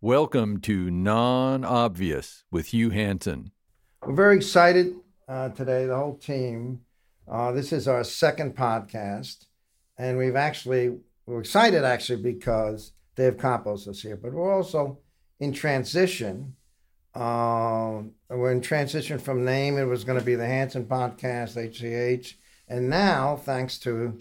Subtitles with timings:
[0.00, 3.50] Welcome to Non Obvious with Hugh Hansen.
[4.06, 4.94] We're very excited
[5.26, 6.82] uh, today, the whole team.
[7.26, 9.46] Uh, this is our second podcast,
[9.98, 15.00] and we've actually, we're excited actually because Dave Kappos is here, but we're also
[15.40, 16.54] in transition.
[17.12, 22.34] Uh, we're in transition from name, it was going to be the Hansen Podcast, HCH,
[22.68, 24.16] and now, thanks to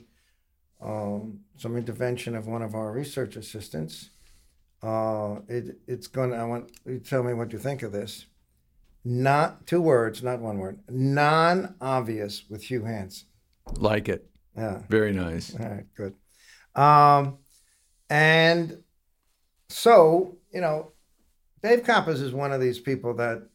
[0.82, 4.10] um, some intervention of one of our research assistants,
[4.84, 8.26] uh, it, it's going to, I want you tell me what you think of this.
[9.04, 10.80] Not two words, not one word.
[10.90, 13.28] Non obvious with Hugh Hansen.
[13.78, 14.30] Like it.
[14.56, 14.82] Yeah.
[14.90, 15.56] Very nice.
[15.58, 16.14] All right, good.
[16.76, 17.38] Um,
[18.10, 18.84] and
[19.70, 20.92] so, you know,
[21.64, 23.48] Dave Kappos is one of these people that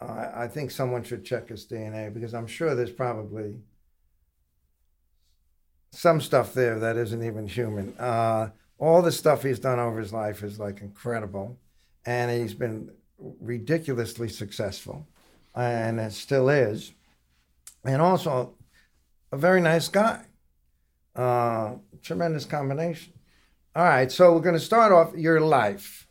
[0.00, 3.56] uh, I think someone should check his DNA because I'm sure there's probably
[5.92, 7.94] some stuff there that isn't even human.
[7.98, 11.58] Uh, all the stuff he's done over his life is like incredible,
[12.06, 15.06] and he's been ridiculously successful,
[15.54, 16.92] and it still is,
[17.84, 18.54] and also
[19.32, 20.24] a very nice guy.
[21.14, 23.12] Uh, tremendous combination.
[23.74, 26.06] All right, so we're going to start off your life.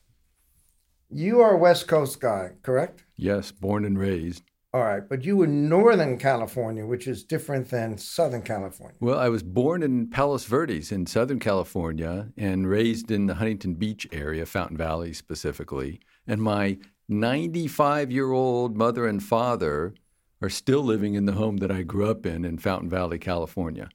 [1.10, 3.04] You are a West Coast guy, correct?
[3.16, 4.44] Yes, born and raised.
[4.74, 8.98] All right, but you were Northern California, which is different than Southern California.
[9.00, 13.76] Well, I was born in Palos Verdes in Southern California and raised in the Huntington
[13.76, 16.02] Beach area, Fountain Valley specifically.
[16.28, 19.96] And my 95 year old mother and father
[20.42, 23.90] are still living in the home that I grew up in in Fountain Valley, California.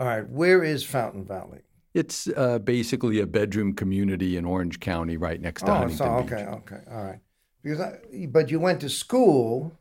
[0.00, 1.60] All right, where is Fountain Valley?
[1.92, 6.22] It's uh, basically a bedroom community in Orange County, right next to Oh, Huntington so
[6.22, 6.32] Beach.
[6.32, 7.20] okay, okay, all right.
[7.62, 9.72] Because I, but you went to school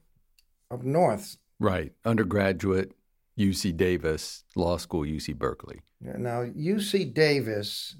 [0.73, 1.38] up north.
[1.59, 2.93] Right, undergraduate,
[3.38, 5.81] UC Davis, law school, UC Berkeley.
[6.02, 7.95] Now UC Davis,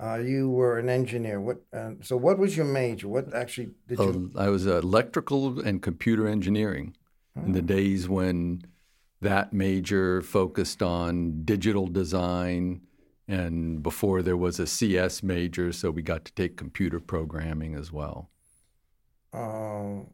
[0.00, 1.40] uh, you were an engineer.
[1.40, 1.62] What?
[1.72, 3.08] Uh, so what was your major?
[3.08, 4.30] What actually did you?
[4.36, 6.96] Uh, I was electrical and computer engineering
[7.44, 8.62] in the days when
[9.20, 12.80] that major focused on digital design
[13.26, 17.90] and before there was a CS major, so we got to take computer programming as
[17.90, 18.30] well.
[19.32, 20.04] Uh,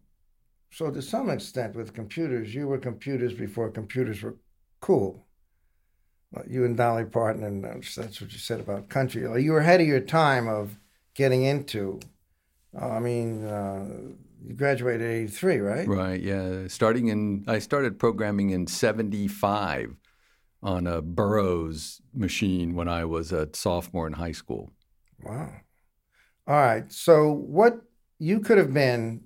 [0.70, 4.36] so to some extent, with computers, you were computers before computers were
[4.80, 5.26] cool.
[6.46, 9.22] You and Dolly Parton, and that's that's what you said about country.
[9.42, 10.78] You were ahead of your time of
[11.14, 11.98] getting into.
[12.80, 13.88] uh, I mean, uh,
[14.40, 15.88] you graduated in '83, right?
[15.88, 16.68] Right, yeah.
[16.68, 19.96] Starting in, I started programming in 75
[20.62, 24.70] on a Burroughs machine when I was a sophomore in high school.
[25.24, 25.50] Wow.
[26.46, 26.90] All right.
[26.92, 27.80] So what
[28.18, 29.24] you could have been,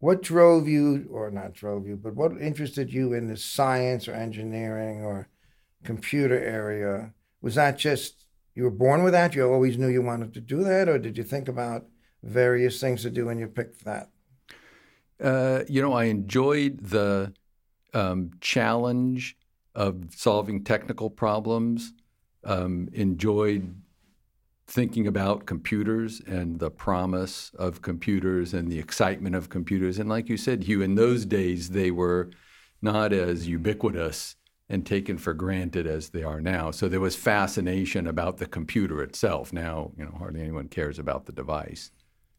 [0.00, 4.14] what drove you, or not drove you, but what interested you in the science or
[4.14, 5.28] engineering or
[5.84, 7.12] computer area?
[7.40, 9.34] Was that just you were born with that?
[9.34, 11.86] You always knew you wanted to do that, or did you think about
[12.22, 14.10] various things to do when you picked that?
[15.20, 17.32] Uh, you know, I enjoyed the
[17.92, 19.36] um, challenge
[19.74, 21.92] of solving technical problems.
[22.44, 23.74] Um, enjoyed
[24.68, 29.98] thinking about computers and the promise of computers and the excitement of computers.
[29.98, 32.30] And like you said, Hugh, in those days they were
[32.82, 34.36] not as ubiquitous
[34.68, 36.70] and taken for granted as they are now.
[36.70, 39.54] So there was fascination about the computer itself.
[39.54, 41.90] Now, you know, hardly anyone cares about the device.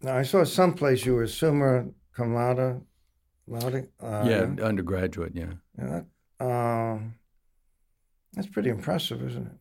[0.01, 1.85] Now I saw someplace you were summa
[2.16, 2.81] cum laude.
[3.47, 5.31] laude uh, yeah, undergraduate.
[5.34, 5.53] Yeah.
[5.79, 6.01] yeah,
[6.39, 7.16] that, um,
[8.34, 9.53] that's pretty impressive, isn't it?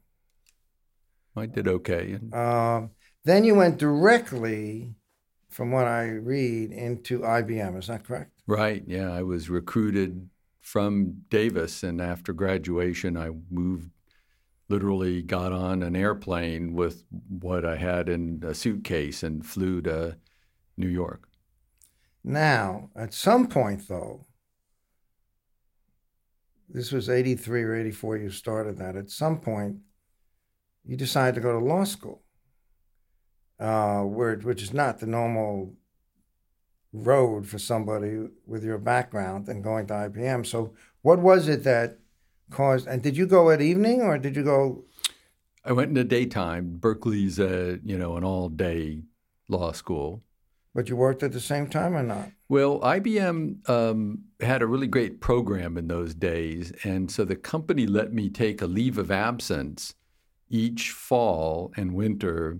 [1.38, 2.18] I did okay.
[2.32, 2.90] Um,
[3.24, 4.94] then you went directly,
[5.48, 7.78] from what I read, into IBM.
[7.78, 8.32] Is that correct?
[8.46, 8.82] Right.
[8.86, 9.12] Yeah.
[9.12, 10.28] I was recruited
[10.60, 13.90] from Davis, and after graduation, I moved.
[14.70, 20.18] Literally got on an airplane with what I had in a suitcase and flew to
[20.76, 21.26] New York.
[22.22, 24.26] Now, at some point, though,
[26.68, 28.94] this was 83 or 84, you started that.
[28.94, 29.78] At some point,
[30.88, 32.22] you decided to go to law school,
[33.60, 35.74] uh, where, which is not the normal
[36.92, 40.44] road for somebody with your background and going to IBM.
[40.46, 40.72] So,
[41.02, 41.98] what was it that
[42.50, 44.84] caused, and did you go at evening or did you go
[45.64, 46.78] I went in the daytime.
[46.78, 49.02] Berkeley's a you know an all day
[49.48, 50.22] law school.
[50.74, 52.30] But you worked at the same time or not?
[52.48, 57.86] Well, IBM um, had a really great program in those days, and so the company
[57.86, 59.94] let me take a leave of absence
[60.50, 62.58] each fall and winter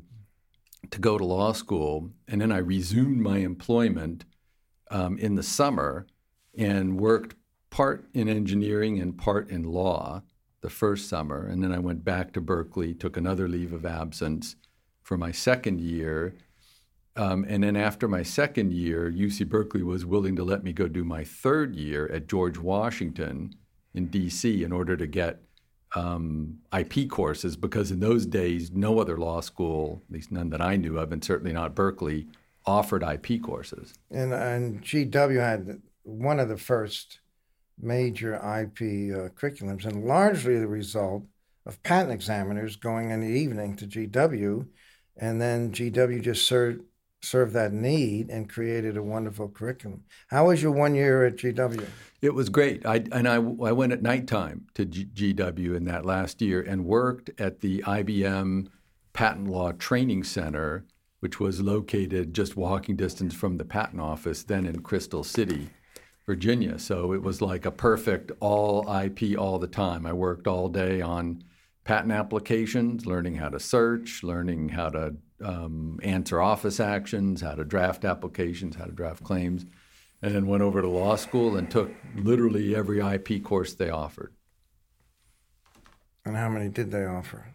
[0.90, 4.24] to go to law school, and then I resumed my employment
[4.90, 6.06] um, in the summer
[6.56, 7.36] and worked
[7.70, 10.22] part in engineering and part in law
[10.60, 14.56] the first summer, and then I went back to Berkeley, took another leave of absence
[15.02, 16.34] for my second year,
[17.16, 20.86] Um, and then after my second year, UC Berkeley was willing to let me go
[20.86, 23.54] do my third year at George Washington
[23.92, 25.42] in DC in order to get
[25.94, 30.60] um, IP courses because in those days, no other law school, at least none that
[30.60, 32.26] I knew of, and certainly not Berkeley,
[32.66, 33.94] offered IP courses.
[34.10, 37.20] And, and GW had one of the first
[37.80, 41.24] major IP uh, curriculums, and largely the result
[41.64, 44.66] of patent examiners going in the evening to GW,
[45.16, 46.82] and then GW just served
[47.22, 50.02] served that need and created a wonderful curriculum.
[50.28, 51.86] How was your one year at GW?
[52.22, 52.86] It was great.
[52.86, 56.84] I, and I, I went at nighttime to G, GW in that last year and
[56.84, 58.68] worked at the IBM
[59.12, 60.84] Patent Law Training Center,
[61.20, 65.70] which was located just walking distance from the patent office, then in Crystal City,
[66.24, 66.78] Virginia.
[66.78, 70.06] So it was like a perfect all IP all the time.
[70.06, 71.42] I worked all day on
[71.82, 77.64] patent applications, learning how to search, learning how to um, answer office actions, how to
[77.64, 79.64] draft applications, how to draft claims,
[80.22, 84.34] and then went over to law school and took literally every IP course they offered.
[86.24, 87.54] And how many did they offer?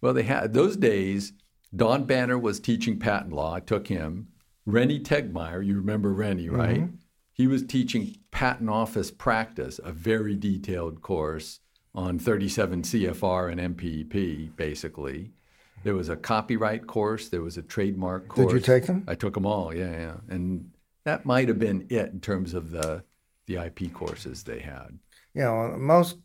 [0.00, 1.32] Well, they had those days.
[1.74, 3.54] Don Banner was teaching patent law.
[3.54, 4.28] I took him.
[4.66, 6.82] Rennie Tegtmeyer, you remember Rennie, right?
[6.82, 6.96] Mm-hmm.
[7.32, 11.60] He was teaching patent office practice, a very detailed course
[11.94, 15.32] on 37 CFR and MPEP, basically.
[15.84, 18.52] There was a copyright course, there was a trademark course.
[18.52, 19.04] Did you take them?
[19.06, 20.16] I took them all, yeah, yeah.
[20.28, 20.70] And
[21.04, 23.04] that might have been it in terms of the
[23.46, 24.98] the IP courses they had.
[25.34, 26.16] Yeah, well, most,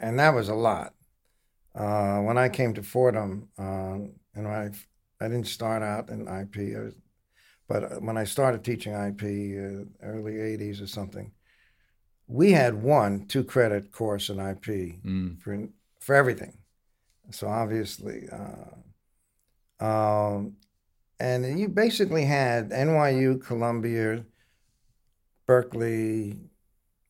[0.00, 0.94] and that was a lot.
[1.74, 3.98] Uh, when I came to Fordham, uh,
[4.34, 4.70] and I
[5.20, 6.94] I didn't start out in IP, was,
[7.68, 11.32] but when I started teaching IP, uh, early '80s or something,
[12.26, 15.40] we had one two credit course in IP mm.
[15.40, 15.68] for
[16.00, 16.56] for everything.
[17.30, 20.56] So obviously, uh, um,
[21.18, 24.24] and you basically had NYU, Columbia,
[25.46, 26.38] Berkeley,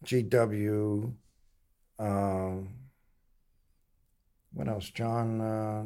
[0.04, 1.12] GW.
[1.98, 2.68] Um,
[4.52, 4.90] what else?
[4.90, 5.84] John uh,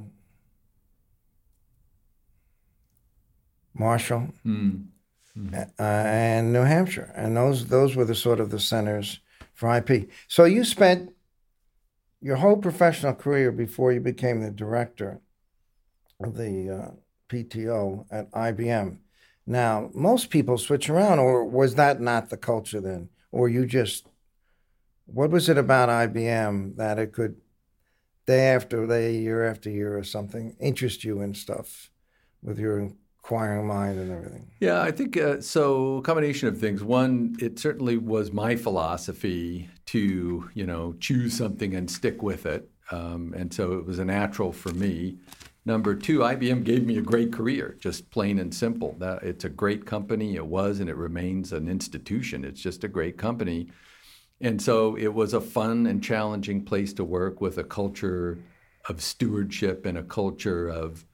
[3.74, 4.28] Marshall.
[4.46, 4.86] Mm
[5.36, 5.54] mm-hmm.
[5.54, 9.20] uh, and New Hampshire, and those those were the sort of the centers
[9.54, 10.08] for IP.
[10.28, 11.12] So you spent
[12.20, 15.20] your whole professional career before you became the director
[16.22, 16.90] of the uh,
[17.28, 18.99] PTO at IBM.
[19.46, 23.08] Now, most people switch around, or was that not the culture then?
[23.32, 24.06] Or you just,
[25.06, 27.37] what was it about IBM that it could,
[28.26, 31.90] day after day, year after year or something, interest you in stuff
[32.43, 32.93] with your
[33.30, 34.46] mind and everything.
[34.60, 35.98] Yeah, I think uh, so.
[35.98, 36.82] A combination of things.
[36.82, 42.70] One, it certainly was my philosophy to you know choose something and stick with it,
[42.90, 45.16] um, and so it was a natural for me.
[45.66, 48.96] Number two, IBM gave me a great career, just plain and simple.
[48.98, 50.36] That it's a great company.
[50.36, 52.44] It was and it remains an institution.
[52.44, 53.68] It's just a great company.
[54.40, 58.38] And so it was a fun and challenging place to work with a culture
[58.88, 61.04] of stewardship and a culture of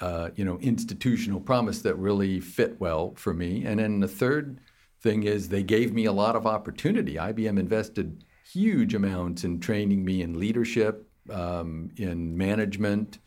[0.00, 3.64] uh, you know, institutional promise that really fit well for me.
[3.64, 4.60] And then the third
[5.00, 7.14] thing is they gave me a lot of opportunity.
[7.14, 13.18] IBM invested huge amounts in training me in leadership, um, in management,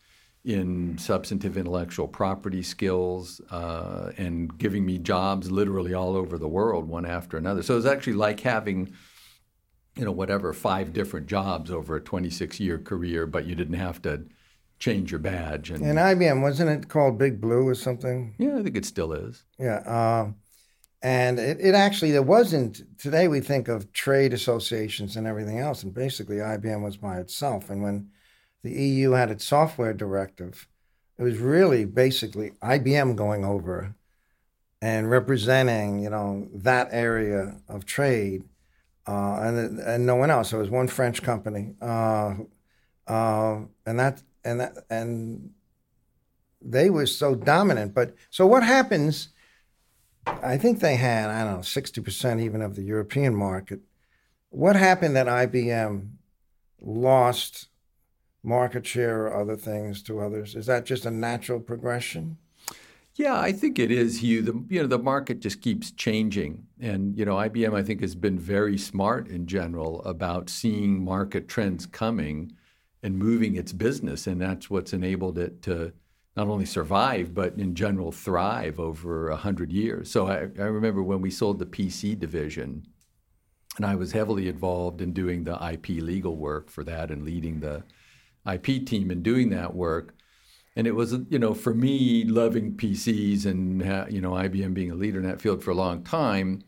[0.46, 6.88] in substantive intellectual property skills, uh, and giving me jobs literally all over the world,
[6.88, 7.62] one after another.
[7.62, 8.94] So it was actually like having
[10.00, 14.02] you know, whatever, five different jobs over a 26 year career, but you didn't have
[14.04, 14.24] to
[14.80, 15.70] change your badge.
[15.70, 18.34] And, and IBM wasn't it called Big Blue or something?
[18.38, 19.44] Yeah, I think it still is.
[19.60, 20.36] Yeah, um,
[21.02, 22.82] and it, it actually there wasn't.
[22.98, 27.70] Today we think of trade associations and everything else, and basically IBM was by itself.
[27.70, 28.10] And when
[28.64, 30.68] the EU had its software directive,
[31.18, 33.96] it was really basically IBM going over
[34.82, 38.46] and representing, you know, that area of trade,
[39.06, 40.54] uh, and and no one else.
[40.54, 42.36] It was one French company, uh,
[43.08, 45.52] uh, and that and that, and
[46.62, 47.94] they were so dominant.
[47.94, 49.30] But so what happens?
[50.26, 53.82] I think they had I don't know sixty percent even of the European market.
[54.50, 56.10] What happened that IBM
[56.82, 57.68] lost
[58.42, 60.56] market share or other things to others?
[60.56, 62.38] Is that just a natural progression?
[63.16, 64.42] Yeah, I think it is, Hugh.
[64.42, 68.16] The you know the market just keeps changing, and you know IBM I think has
[68.16, 72.54] been very smart in general about seeing market trends coming
[73.04, 74.28] and moving its business.
[74.28, 75.94] And that's what's enabled it to
[76.36, 80.10] not only survive, but in general thrive over a 100 years.
[80.10, 82.86] So I, I remember when we sold the PC division,
[83.78, 87.60] and I was heavily involved in doing the IP legal work for that and leading
[87.60, 87.84] the
[88.52, 90.16] IP team and doing that work.
[90.76, 94.96] And it was, you know, for me, loving PCs and, you know, IBM being a
[94.96, 96.62] leader in that field for a long time,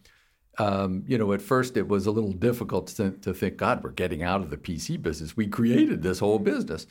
[0.58, 3.92] um, you know, at first it was a little difficult to, to, think, God, we're
[3.92, 5.38] getting out of the PC business.
[5.38, 6.88] We created this whole business.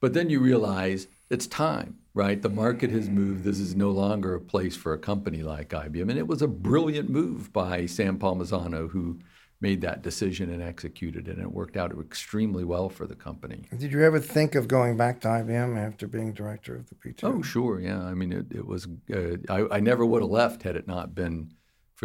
[0.00, 2.42] But then you realize it's time, right?
[2.42, 3.44] The market has moved.
[3.44, 6.10] This is no longer a place for a company like IBM.
[6.10, 9.20] And it was a brilliant move by Sam Palmisano, who
[9.60, 11.36] made that decision and executed it.
[11.36, 13.62] And it worked out extremely well for the company.
[13.78, 17.38] Did you ever think of going back to IBM after being director of the PTO?
[17.38, 17.80] Oh, sure.
[17.80, 18.02] Yeah.
[18.02, 21.14] I mean, it, it was, uh, I, I never would have left had it not
[21.14, 21.52] been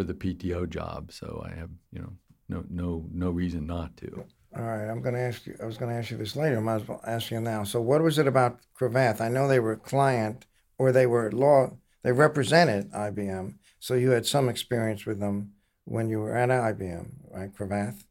[0.00, 1.12] for the PTO job.
[1.12, 2.12] So I have, you know,
[2.48, 4.24] no, no, no reason not to.
[4.56, 5.54] All right, I'm going to ask you.
[5.62, 6.56] I was going to ask you this later.
[6.56, 7.64] I might as well ask you now.
[7.64, 9.20] So, what was it about Cravath?
[9.20, 10.46] I know they were a client,
[10.78, 11.76] or they were law.
[12.02, 15.52] They represented IBM, so you had some experience with them
[15.84, 18.02] when you were at IBM, right, Cravath?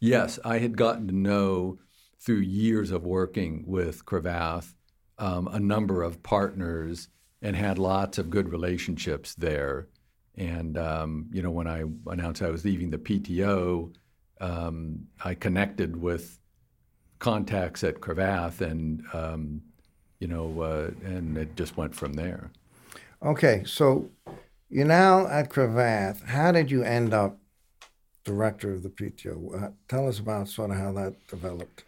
[0.00, 1.78] Yes, I had gotten to know
[2.18, 4.74] through years of working with Cravath
[5.18, 7.08] um, a number of partners
[7.42, 9.88] and had lots of good relationships there.
[10.38, 13.92] And um, you know, when I announced I was leaving the PTO
[14.40, 16.38] um, I connected with
[17.18, 19.62] contacts at Cravath, and um,
[20.20, 22.50] you know, uh, and it just went from there.
[23.22, 24.08] Okay, so
[24.70, 26.24] you're now at Cravath.
[26.24, 27.38] How did you end up
[28.24, 29.62] director of the PTO?
[29.62, 31.84] Uh, tell us about sort of how that developed.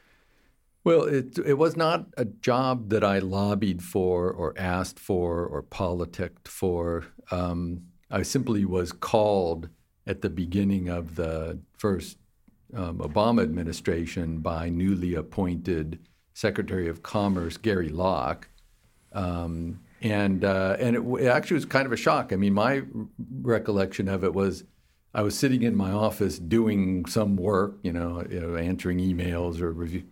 [0.83, 5.62] Well, it it was not a job that I lobbied for or asked for or
[5.62, 7.04] politicked for.
[7.30, 9.69] Um, I simply was called
[10.07, 12.19] at the beginning of the first
[12.75, 15.99] um, Obama administration by newly appointed
[16.35, 18.49] Secretary of Commerce Gary Locke.
[19.12, 22.33] Um, and uh, and it, it, actually was kind of a shock.
[22.33, 22.83] I mean, my
[23.43, 24.64] recollection of it was
[25.12, 29.61] I was sitting in my office doing some work, you know, you know answering emails
[29.61, 30.05] or review,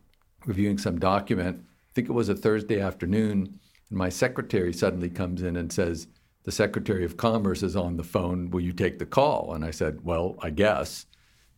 [0.44, 1.64] reviewing some document.
[1.90, 6.08] I think it was a Thursday afternoon, and my secretary suddenly comes in and says,
[6.44, 8.50] "The Secretary of Commerce is on the phone.
[8.50, 11.06] Will you take the call?" And I said, "Well, I guess."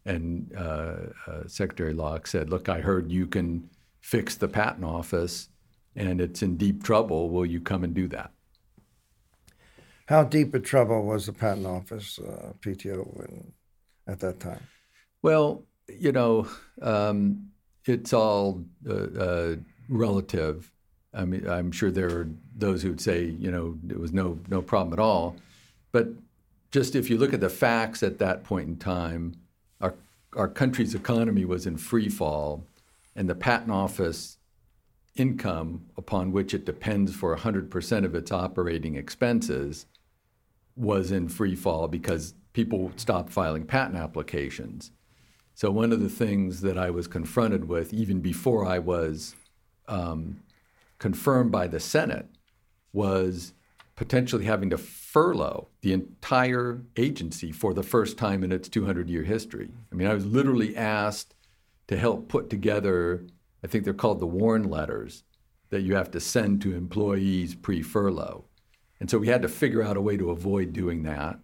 [0.06, 0.96] And uh,
[1.26, 3.68] uh, Secretary Locke said, Look, I heard you can
[4.00, 5.48] fix the patent office
[5.94, 7.30] and it's in deep trouble.
[7.30, 8.32] Will you come and do that?
[10.06, 13.52] How deep a trouble was the patent office, uh, PTO, in,
[14.08, 14.66] at that time?
[15.22, 16.48] Well, you know,
[16.82, 17.50] um,
[17.84, 19.56] it's all uh, uh,
[19.88, 20.72] relative.
[21.12, 24.62] I mean, I'm sure there are those who'd say, you know, it was no no
[24.62, 25.36] problem at all.
[25.92, 26.08] But
[26.70, 29.34] just if you look at the facts at that point in time,
[29.80, 29.94] our
[30.36, 32.64] our country's economy was in free fall,
[33.16, 34.38] and the patent office
[35.16, 39.86] income upon which it depends for 100% of its operating expenses
[40.76, 44.92] was in free fall because people stopped filing patent applications.
[45.54, 49.34] So, one of the things that I was confronted with, even before I was
[49.88, 50.40] um,
[51.00, 52.28] confirmed by the Senate,
[52.92, 53.52] was
[53.96, 59.24] potentially having to furlough the entire agency for the first time in its 200 year
[59.24, 59.70] history.
[59.90, 61.34] I mean, I was literally asked
[61.88, 63.26] to help put together,
[63.64, 65.24] I think they're called the warn letters
[65.70, 68.44] that you have to send to employees pre furlough.
[69.00, 71.38] And so we had to figure out a way to avoid doing that.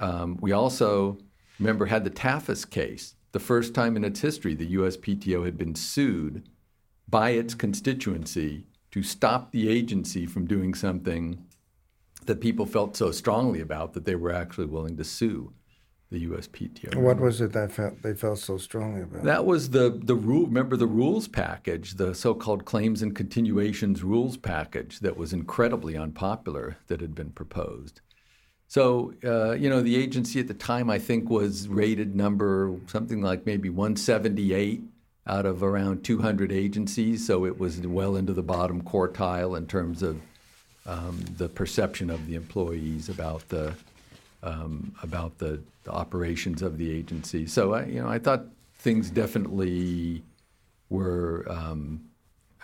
[0.00, 1.18] Um, we also,
[1.58, 3.14] remember, had the Tafas case.
[3.32, 6.48] The first time in its history, the USPTO had been sued
[7.08, 11.44] by its constituency to stop the agency from doing something
[12.26, 15.52] that people felt so strongly about that they were actually willing to sue
[16.10, 16.96] the USPTO.
[16.96, 19.24] What was it that felt, they felt so strongly about?
[19.24, 20.46] That was the the rule.
[20.46, 26.78] Remember the rules package, the so-called claims and continuations rules package that was incredibly unpopular
[26.86, 28.00] that had been proposed.
[28.68, 33.20] So uh, you know the agency at the time I think was rated number something
[33.20, 34.82] like maybe 178
[35.28, 37.26] out of around 200 agencies.
[37.26, 40.20] So it was well into the bottom quartile in terms of
[40.86, 43.74] um, the perception of the employees about the
[44.42, 47.44] um, about the, the, operations of the agency.
[47.44, 48.44] So I, you know, I thought
[48.78, 50.22] things definitely
[50.90, 52.08] were um,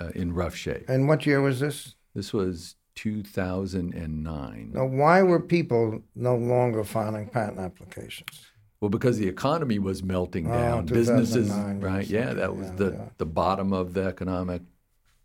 [0.00, 0.88] uh, in rough shape.
[0.88, 1.96] And what year was this?
[2.14, 4.70] This was 2009.
[4.72, 8.46] Now, why were people no longer filing patent applications?
[8.84, 10.78] Well, because the economy was melting oh, down.
[10.80, 12.06] Oh, Businesses, right?
[12.06, 13.08] Yeah, that was yeah, the, yeah.
[13.16, 14.60] the bottom of the economic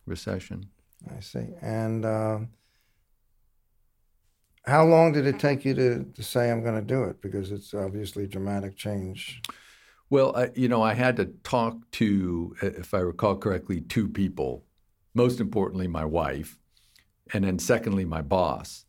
[0.06, 0.70] recession.
[1.14, 1.46] I see.
[1.62, 2.40] And uh,
[4.66, 7.22] how long did it take you to, to say I'm going to do it?
[7.22, 9.42] Because it's obviously dramatic change.
[10.10, 14.64] Well, I, you know, I had to talk to, if I recall correctly, two people.
[15.14, 16.58] Most importantly, my wife,
[17.34, 18.86] and then secondly, my boss.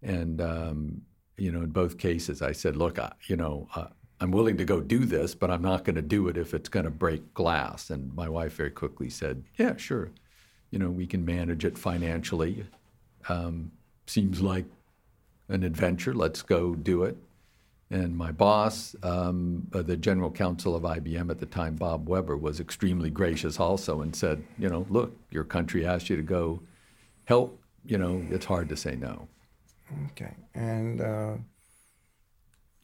[0.00, 1.02] And um,
[1.36, 3.88] you know, in both cases, I said, "Look, I, you know, uh,
[4.20, 6.68] I'm willing to go do this, but I'm not going to do it if it's
[6.68, 10.10] going to break glass." And my wife very quickly said, "Yeah, sure.
[10.70, 12.66] You know, we can manage it financially."
[13.28, 13.72] Um,
[14.06, 14.66] seems like
[15.48, 16.14] an adventure.
[16.14, 17.16] Let's go do it.
[17.90, 22.36] And my boss, um, uh, the general counsel of IBM at the time, Bob Weber,
[22.36, 26.60] was extremely gracious also and said, you know, look, your country asked you to go
[27.26, 27.60] help.
[27.84, 29.28] You know, it's hard to say no.
[30.10, 30.34] Okay.
[30.54, 31.34] And uh,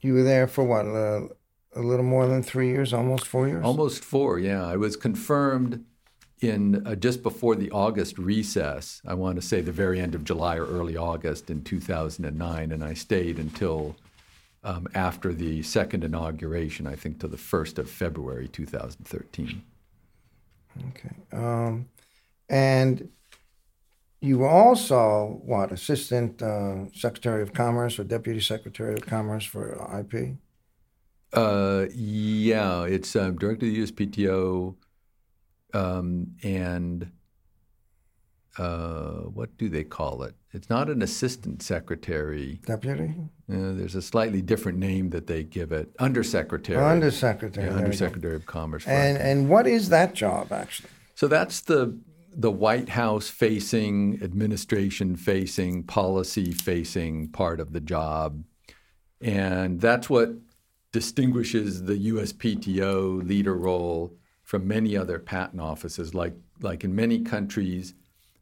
[0.01, 1.29] you were there for what, uh,
[1.75, 3.65] a little more than three years, almost four years?
[3.65, 4.67] Almost four, yeah.
[4.67, 5.85] I was confirmed
[6.41, 9.01] in uh, just before the August recess.
[9.07, 12.85] I want to say the very end of July or early August in 2009, and
[12.85, 13.97] I stayed until
[14.65, 19.63] um, after the second inauguration, I think to the 1st of February 2013.
[20.89, 21.17] Okay.
[21.33, 21.89] Um,
[22.49, 23.09] and
[24.23, 29.75] you were also, what, Assistant uh, Secretary of Commerce or Deputy Secretary of Commerce for
[29.99, 30.37] IP?
[31.33, 34.77] Uh, yeah, it's um, Director of the USPTO
[35.75, 37.11] um, and
[38.59, 40.35] uh, what do they call it?
[40.53, 42.61] It's not an assistant secretary.
[42.67, 43.15] Deputy?
[43.51, 45.91] Uh, there's a slightly different name that they give it.
[45.99, 46.79] Undersecretary.
[46.79, 47.67] Oh, undersecretary.
[47.67, 48.87] Yeah, Undersecretary of Commerce.
[48.87, 50.91] And and what is that job actually?
[51.15, 51.99] So that's the
[52.35, 58.45] the White House facing, administration facing, policy facing part of the job,
[59.21, 60.31] and that's what
[60.93, 66.15] distinguishes the USPTO leader role from many other patent offices.
[66.15, 67.95] Like like in many countries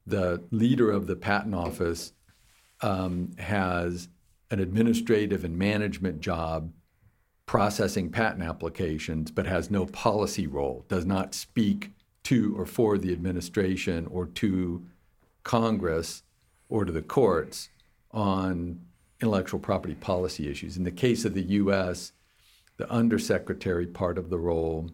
[0.06, 2.12] the leader of the patent office
[2.80, 4.08] um, has
[4.50, 6.72] an administrative and management job
[7.46, 11.90] processing patent applications, but has no policy role, does not speak
[12.24, 14.86] to or for the administration or to
[15.42, 16.22] Congress
[16.68, 17.68] or to the courts
[18.12, 18.80] on
[19.20, 20.76] intellectual property policy issues.
[20.76, 22.12] In the case of the U.S.,
[22.76, 24.90] the undersecretary part of the role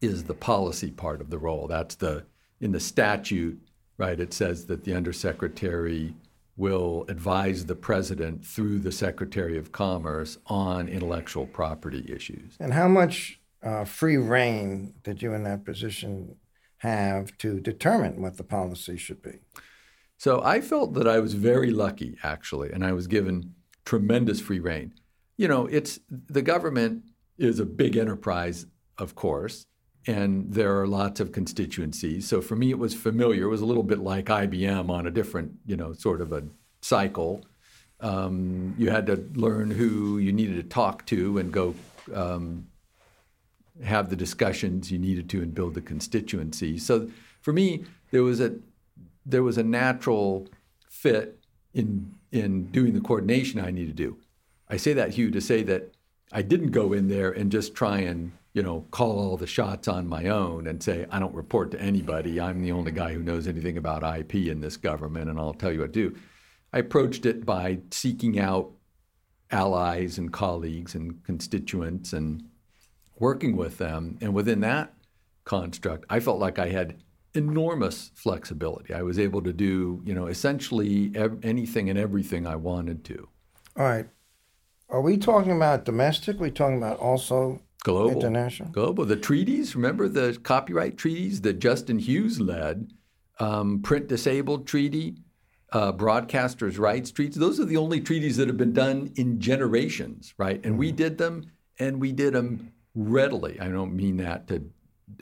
[0.00, 1.66] is the policy part of the role.
[1.66, 2.24] That's the
[2.60, 3.60] in the statute
[4.02, 4.18] right?
[4.18, 6.14] It says that the undersecretary
[6.56, 12.56] will advise the president through the secretary of commerce on intellectual property issues.
[12.60, 16.36] And how much uh, free rein did you in that position
[16.78, 19.38] have to determine what the policy should be?
[20.18, 24.60] So I felt that I was very lucky, actually, and I was given tremendous free
[24.60, 24.94] rein.
[25.36, 27.04] You know, it's the government
[27.38, 28.66] is a big enterprise,
[28.98, 29.64] of course,
[30.06, 32.28] and there are lots of constituencies.
[32.28, 33.44] So for me, it was familiar.
[33.44, 36.44] It was a little bit like IBM on a different, you know, sort of a
[36.82, 37.42] cycle.
[38.00, 41.74] Um, you had to learn who you needed to talk to and go
[42.14, 42.66] um,
[43.84, 46.78] have the discussions you needed to and build the constituency.
[46.78, 47.08] So
[47.40, 48.56] for me, there was a
[49.24, 50.48] there was a natural
[50.88, 51.38] fit
[51.72, 54.18] in in doing the coordination I needed to do.
[54.68, 55.94] I say that, Hugh, to say that
[56.32, 59.88] I didn't go in there and just try and you know, call all the shots
[59.88, 62.38] on my own and say, I don't report to anybody.
[62.40, 65.72] I'm the only guy who knows anything about IP in this government, and I'll tell
[65.72, 66.18] you what to do.
[66.72, 68.70] I approached it by seeking out
[69.50, 72.44] allies and colleagues and constituents and
[73.22, 74.18] working with them.
[74.20, 74.92] And within that
[75.44, 76.96] construct, I felt like I had
[77.34, 78.92] enormous flexibility.
[78.92, 83.28] I was able to do, you know, essentially ev- anything and everything I wanted to.
[83.76, 84.08] All right.
[84.88, 86.36] Are we talking about domestic?
[86.36, 88.10] Are we talking about also Global.
[88.10, 88.68] International.
[88.70, 89.04] Global.
[89.04, 92.92] The treaties, remember the copyright treaties that Justin Hughes led,
[93.38, 95.16] um, print disabled treaty,
[95.72, 97.36] uh, broadcasters' rights treaties.
[97.36, 100.56] Those are the only treaties that have been done in generations, right?
[100.56, 100.76] And mm-hmm.
[100.76, 103.58] we did them, and we did them readily.
[103.60, 104.62] I don't mean that to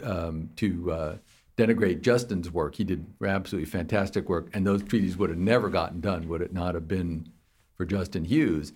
[0.03, 1.17] um, to uh,
[1.57, 2.75] denigrate Justin's work.
[2.75, 6.53] He did absolutely fantastic work, and those treaties would have never gotten done would it
[6.53, 7.29] not have been
[7.77, 8.73] for Justin Hughes.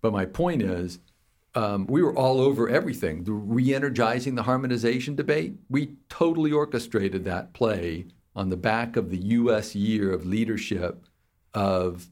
[0.00, 0.98] But my point is
[1.54, 3.24] um, we were all over everything.
[3.24, 9.16] The re-energizing the harmonization debate, we totally orchestrated that play on the back of the
[9.16, 9.74] U.S.
[9.74, 11.06] year of leadership
[11.54, 12.06] of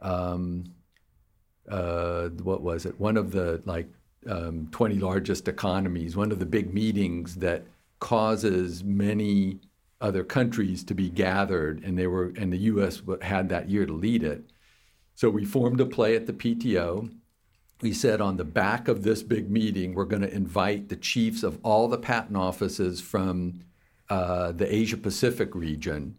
[0.00, 0.64] um,
[1.68, 2.98] uh, what was it?
[2.98, 3.88] One of the like
[4.28, 7.64] um, 20 largest economies, one of the big meetings that
[7.98, 9.60] causes many
[10.00, 13.02] other countries to be gathered, and they were, and the U.S.
[13.22, 14.42] had that year to lead it.
[15.14, 17.10] So we formed a play at the PTO
[17.80, 21.42] we said on the back of this big meeting, we're going to invite the chiefs
[21.42, 23.60] of all the patent offices from
[24.08, 26.16] uh, the Asia Pacific region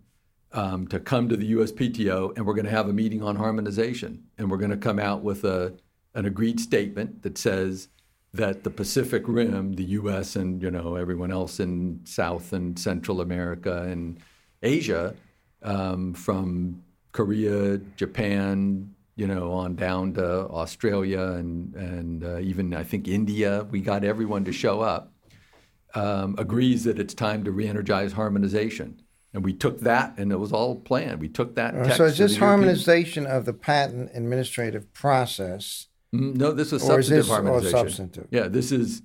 [0.54, 4.24] um, to come to the USPTO, and we're going to have a meeting on harmonization.
[4.38, 5.74] And we're going to come out with a,
[6.14, 7.88] an agreed statement that says
[8.34, 10.36] that the Pacific Rim, the U.S.
[10.36, 14.20] and you know everyone else in South and Central America and
[14.64, 15.16] Asia,
[15.64, 22.84] um, from Korea, Japan, you know, on down to Australia and and uh, even I
[22.84, 23.68] think India.
[23.70, 25.12] We got everyone to show up.
[25.94, 29.02] Um, agrees that it's time to re-energize harmonization.
[29.34, 31.20] And we took that, and it was all planned.
[31.20, 31.74] We took that.
[31.74, 36.82] Text so is this the European- harmonization of the patent administrative process, No, this is
[36.82, 37.80] substantive this harmonization.
[37.80, 38.28] substantive?
[38.32, 39.02] Yeah, this is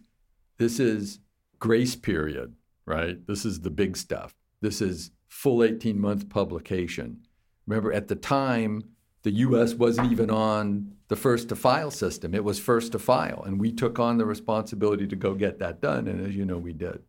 [0.58, 1.20] this is
[1.58, 3.24] grace period, right?
[3.26, 4.34] This is the big stuff.
[4.60, 7.20] This is full 18 month publication.
[7.66, 8.82] Remember, at the time,
[9.22, 9.74] the U.S.
[9.74, 12.34] wasn't even on the first to file system.
[12.34, 15.80] It was first to file, and we took on the responsibility to go get that
[15.80, 16.06] done.
[16.08, 17.00] And as you know, we did.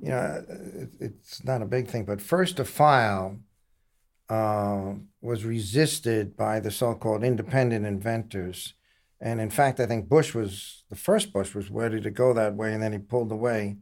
[0.00, 0.44] you know,
[1.00, 3.38] it's not a big thing, but first to file
[4.28, 8.74] uh, was resisted by the so-called independent inventors,
[9.20, 11.32] and in fact, I think Bush was the first.
[11.32, 13.76] Bush was ready to go that way, and then he pulled away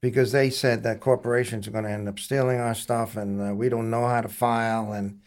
[0.00, 3.54] because they said that corporations are going to end up stealing our stuff, and uh,
[3.54, 5.20] we don't know how to file, and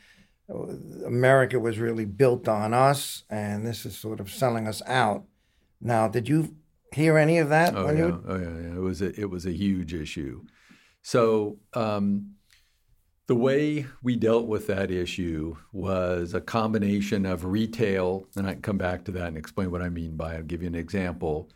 [0.49, 5.23] uh, America was really built on us, and this is sort of selling us out.
[5.79, 6.55] Now, did you
[6.93, 8.23] hear any of that Oh yeah, you?
[8.27, 8.75] oh yeah, yeah.
[8.75, 10.43] It was a, it was a huge issue.
[11.01, 12.34] So um,
[13.27, 18.61] the way we dealt with that issue was a combination of retail, and I can
[18.61, 20.37] come back to that and explain what I mean by it.
[20.37, 21.49] I'll give you an example,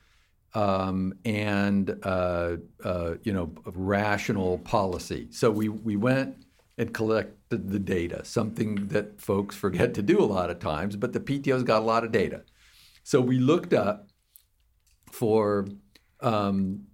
[0.55, 5.27] um, and uh, uh, you know, rational policy.
[5.31, 6.43] So we we went
[6.79, 11.13] and collected the data, something that folks forget to do a lot of times, but
[11.13, 12.43] the PTO's got a lot of data.
[13.03, 14.07] So we looked up
[15.11, 15.67] for
[16.21, 16.85] um,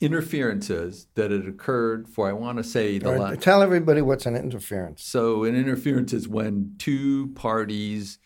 [0.00, 3.40] interferences that had occurred for, I want to say, the last.
[3.40, 5.02] tell everybody what's an interference.
[5.04, 8.18] So, an interference is when two parties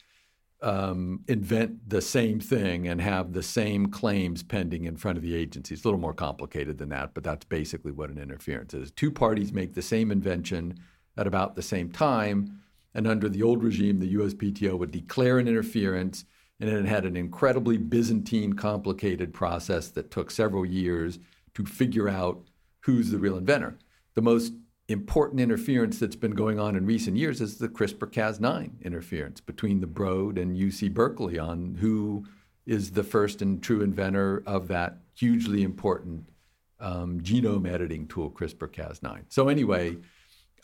[0.60, 5.34] um, invent the same thing and have the same claims pending in front of the
[5.34, 5.74] agency.
[5.74, 8.90] It's a little more complicated than that, but that's basically what an interference is.
[8.90, 10.78] Two parties make the same invention
[11.16, 12.60] at about the same time,
[12.94, 16.24] and under the old regime, the USPTO would declare an interference,
[16.58, 21.20] and it had an incredibly Byzantine, complicated process that took several years
[21.58, 22.40] to figure out
[22.82, 23.76] who's the real inventor.
[24.14, 24.52] The most
[24.86, 29.80] important interference that's been going on in recent years is the CRISPR Cas9 interference between
[29.80, 32.24] the Broad and UC Berkeley on who
[32.64, 36.30] is the first and true inventor of that hugely important
[36.78, 39.24] um, genome editing tool, CRISPR Cas9.
[39.28, 39.96] So, anyway,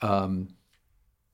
[0.00, 0.46] um,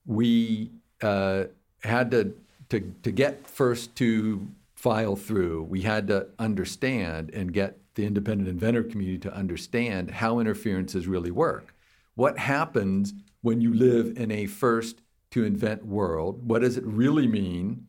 [0.07, 0.71] we
[1.03, 1.43] uh,
[1.83, 2.33] had to,
[2.69, 8.49] to, to get first to file through, we had to understand and get the independent
[8.49, 11.73] inventor community to understand how interferences really work.
[12.15, 15.01] What happens when you live in a first
[15.31, 16.47] to invent world?
[16.47, 17.87] What does it really mean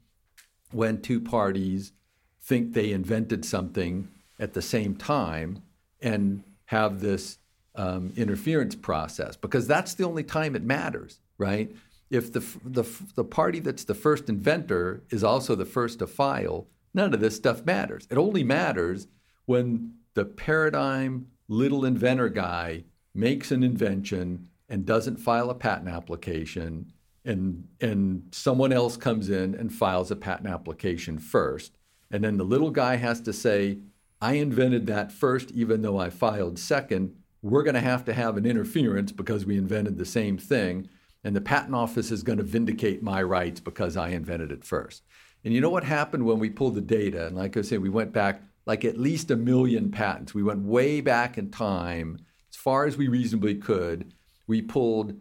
[0.70, 1.92] when two parties
[2.40, 5.62] think they invented something at the same time
[6.00, 7.38] and have this
[7.74, 9.36] um, interference process?
[9.36, 11.74] Because that's the only time it matters, right?
[12.10, 12.84] If the, the,
[13.14, 17.36] the party that's the first inventor is also the first to file, none of this
[17.36, 18.06] stuff matters.
[18.10, 19.06] It only matters
[19.46, 26.92] when the paradigm little inventor guy makes an invention and doesn't file a patent application
[27.24, 31.76] and and someone else comes in and files a patent application first
[32.10, 33.78] and then the little guy has to say
[34.20, 37.16] I invented that first even though I filed second.
[37.42, 40.88] We're going to have to have an interference because we invented the same thing
[41.24, 45.02] and the patent office is going to vindicate my rights because I invented it first.
[45.44, 47.26] And you know what happened when we pulled the data?
[47.26, 50.34] And like I said we went back like at least a million patents.
[50.34, 52.18] We went way back in time
[52.52, 54.12] as far as we reasonably could,
[54.46, 55.18] we pulled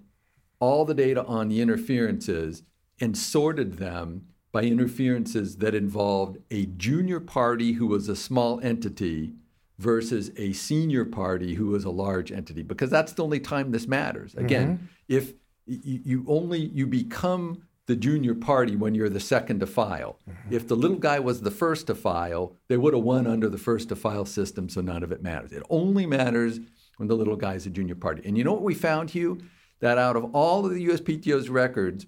[0.59, 2.63] all the data on the interferences
[2.99, 9.33] and sorted them by interferences that involved a junior party who was a small entity
[9.79, 13.87] versus a senior party who was a large entity because that's the only time this
[13.87, 14.35] matters.
[14.35, 14.85] Again, mm-hmm.
[15.07, 15.33] if
[15.65, 20.17] you, you only you become the junior party when you're the second to file.
[20.29, 20.53] Mm-hmm.
[20.53, 23.57] If the little guy was the first to file, they would have won under the
[23.57, 25.51] first to file system, so none of it matters.
[25.51, 26.61] It only matters
[26.95, 28.21] when the little guy is a junior party.
[28.23, 29.41] And you know what we found, Hugh?
[29.81, 32.07] That out of all of the USPTO's records,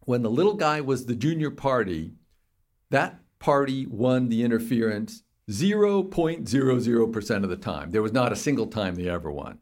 [0.00, 2.12] when the little guy was the junior party,
[2.90, 7.90] that party won the interference 0.00% of the time.
[7.90, 9.60] There was not a single time they ever won.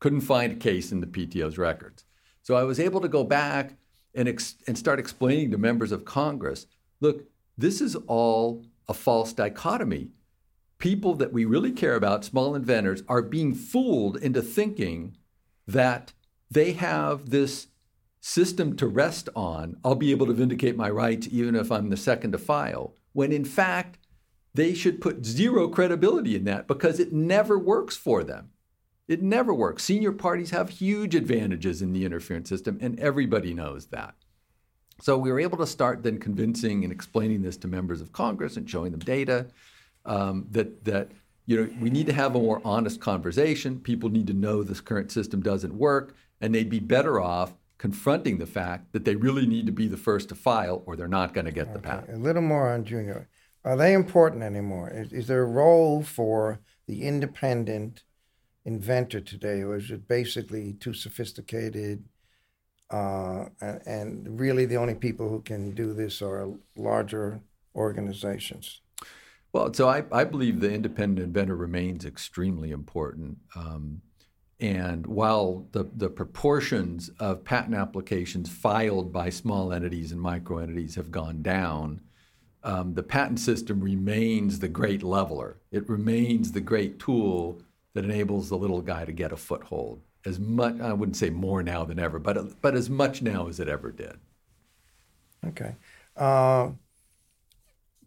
[0.00, 2.06] Couldn't find a case in the PTO's records.
[2.40, 3.76] So I was able to go back
[4.16, 6.66] and, ex- and start explaining to members of Congress
[7.00, 7.24] look,
[7.56, 10.10] this is all a false dichotomy
[10.78, 15.16] people that we really care about, small inventors, are being fooled into thinking
[15.66, 16.12] that
[16.50, 17.68] they have this
[18.20, 19.76] system to rest on.
[19.84, 23.32] I'll be able to vindicate my rights even if I'm the second to file, when
[23.32, 23.98] in fact,
[24.54, 28.50] they should put zero credibility in that because it never works for them.
[29.08, 29.84] It never works.
[29.84, 34.14] Senior parties have huge advantages in the interference system, and everybody knows that.
[35.00, 38.56] So we were able to start then convincing and explaining this to members of Congress
[38.56, 39.46] and showing them data
[40.04, 41.10] um, that that
[41.44, 43.78] you know we need to have a more honest conversation.
[43.78, 46.14] People need to know this current system doesn't work.
[46.40, 49.96] and they'd be better off confronting the fact that they really need to be the
[49.96, 52.18] first to file or they're not going to get the patent.
[52.18, 53.28] A little more on junior.
[53.64, 54.90] Are they important anymore?
[54.90, 58.02] Is, is there a role for the independent
[58.66, 62.04] inventor today, or is it basically too sophisticated?
[62.90, 63.46] Uh,
[63.86, 67.40] and, really, the only people who can do this are larger
[67.74, 68.82] organizations.
[69.52, 73.38] Well, so I, I believe the independent inventor remains extremely important.
[73.54, 74.02] Um,
[74.60, 80.94] and while the, the proportions of patent applications filed by small entities and micro entities
[80.96, 82.00] have gone down,
[82.62, 85.58] um, the patent system remains the great leveler.
[85.70, 87.60] It remains the great tool
[87.96, 90.02] that enables the little guy to get a foothold.
[90.24, 93.58] As much, I wouldn't say more now than ever, but, but as much now as
[93.58, 94.18] it ever did.
[95.46, 95.74] Okay.
[96.14, 96.70] Uh,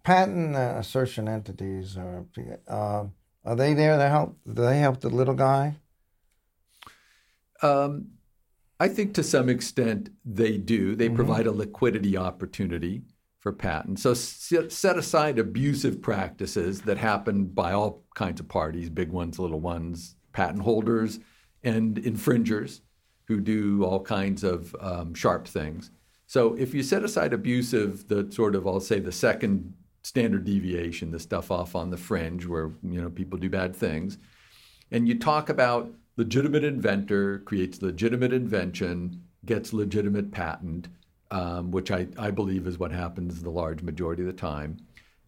[0.03, 2.25] patent uh, assertion entities are,
[2.67, 3.05] uh,
[3.43, 4.37] are they there to help?
[4.45, 5.75] Do they help the little guy?
[7.61, 8.09] Um,
[8.79, 10.95] I think to some extent they do.
[10.95, 11.15] They mm-hmm.
[11.15, 13.01] provide a liquidity opportunity
[13.39, 14.03] for patents.
[14.03, 19.61] So set aside abusive practices that happen by all kinds of parties, big ones, little
[19.61, 21.19] ones, patent holders,
[21.63, 22.81] and infringers
[23.27, 25.91] who do all kinds of um, sharp things.
[26.27, 29.73] So if you set aside abusive, the sort of I'll say the second
[30.03, 34.17] standard deviation, the stuff off on the fringe where you know people do bad things,
[34.91, 40.87] and you talk about legitimate inventor creates legitimate invention, gets legitimate patent,
[41.31, 44.77] um, which I, I believe is what happens the large majority of the time,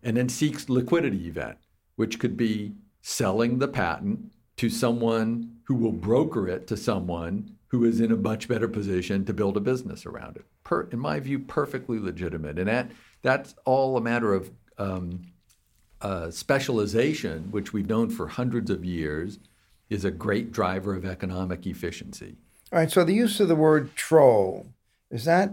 [0.04, 1.58] and then seeks liquidity event,
[1.96, 7.86] which could be selling the patent to someone who will broker it to someone who
[7.86, 10.46] is in a much better position to build a business around it.
[10.64, 15.22] Per, in my view, perfectly legitimate, and that that's all a matter of um,
[16.02, 19.40] uh, specialization, which we've known for hundreds of years
[19.90, 22.38] is a great driver of economic efficiency.
[22.72, 24.68] All right, so the use of the word troll,
[25.10, 25.52] is that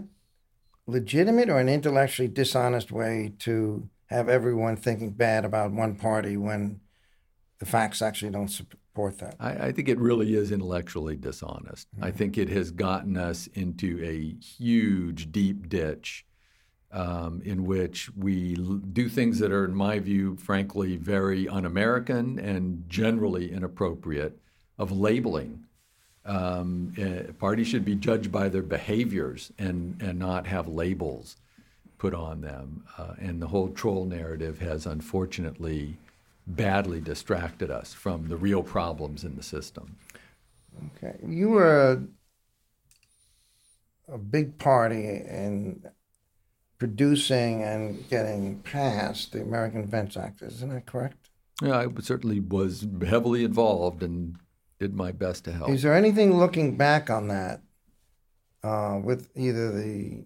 [0.89, 6.79] legitimate or an intellectually dishonest way to have everyone thinking bad about one party when
[7.59, 9.35] the facts actually don't support that?
[9.39, 11.87] I, I think it really is intellectually dishonest.
[11.95, 12.03] Mm-hmm.
[12.03, 16.25] I think it has gotten us into a huge, deep ditch
[16.91, 22.39] um, in which we do things that are, in my view, frankly, very un American
[22.39, 24.39] and generally inappropriate
[24.77, 25.65] of labeling.
[26.29, 31.37] Um, uh, parties should be judged by their behaviors and, and not have labels
[31.97, 32.83] put on them.
[32.97, 35.97] Uh, and the whole troll narrative has unfortunately
[36.45, 39.95] badly distracted us from the real problems in the system.
[40.97, 41.17] Okay.
[41.25, 41.91] You were
[44.07, 45.83] a, a big party in
[46.77, 50.43] producing and getting passed the American Invents Act.
[50.43, 51.29] Isn't that correct?
[51.61, 54.37] Yeah, I certainly was heavily involved and
[54.79, 55.69] did my best to help.
[55.69, 57.61] Is there anything looking back on that
[58.63, 60.25] uh, with either the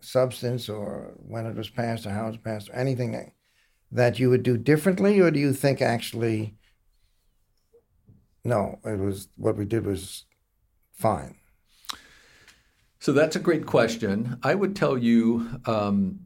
[0.00, 3.32] substance or when it was passed or how it was passed or anything
[3.90, 6.54] that you would do differently, or do you think actually,
[8.44, 10.24] no, it was what we did was
[10.92, 11.36] fine?
[12.98, 14.38] So that's a great question.
[14.42, 16.20] I would tell you um,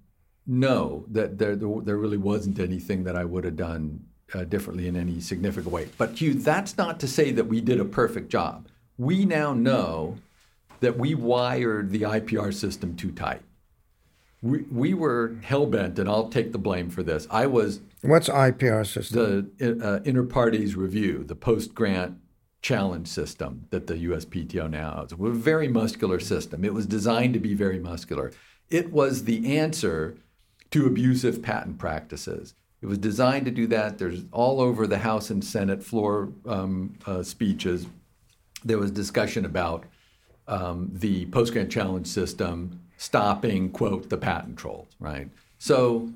[0.46, 4.96] no, that there, there really wasn't anything that I would have done uh, differently in
[4.96, 5.88] any significant way.
[5.98, 8.66] But Hugh, that's not to say that we did a perfect job.
[8.98, 10.18] We now know
[10.80, 13.42] that we wired the IPR system too tight.
[14.42, 17.26] We, we were hell bent, and I'll take the blame for this.
[17.30, 17.80] I was.
[18.02, 19.52] What's IPR system?
[19.58, 22.18] The uh, inter partes review, the post grant
[22.62, 25.12] challenge system that the USPTO now has.
[25.12, 26.64] A very muscular system.
[26.64, 28.32] It was designed to be very muscular.
[28.70, 30.16] It was the answer
[30.70, 32.54] to abusive patent practices.
[32.82, 33.98] It was designed to do that.
[33.98, 37.86] There's all over the House and Senate floor um, uh, speeches.
[38.64, 39.84] There was discussion about
[40.48, 45.28] um, the post grant challenge system stopping, quote, the patent trolls, right?
[45.58, 46.10] So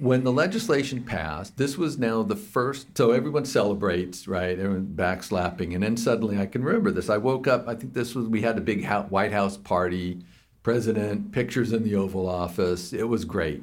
[0.00, 2.96] when the legislation passed, this was now the first.
[2.96, 4.58] So everyone celebrates, right?
[4.58, 7.08] Everyone backslapping, and then suddenly I can remember this.
[7.08, 7.68] I woke up.
[7.68, 10.24] I think this was we had a big White House party,
[10.62, 12.92] president pictures in the Oval Office.
[12.92, 13.62] It was great.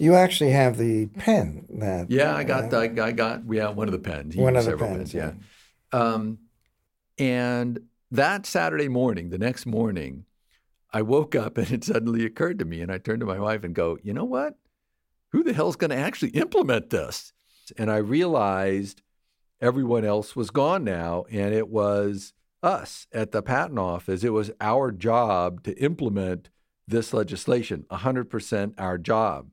[0.00, 2.10] You actually have the pen that.
[2.10, 2.64] Yeah, I got.
[2.72, 3.42] Uh, the, I got.
[3.48, 4.34] Yeah, one of the pens.
[4.34, 5.12] One of the pens.
[5.12, 5.32] pens yeah.
[5.92, 6.00] yeah.
[6.00, 6.38] Um,
[7.18, 10.24] and that Saturday morning, the next morning,
[10.92, 13.62] I woke up and it suddenly occurred to me, and I turned to my wife
[13.62, 14.56] and go, "You know what?
[15.32, 17.32] who the hell's going to actually implement this?
[17.76, 19.02] And I realized
[19.60, 22.32] everyone else was gone now, and it was
[22.62, 24.24] us at the patent office.
[24.24, 26.50] It was our job to implement
[26.86, 29.48] this legislation, 100% our job.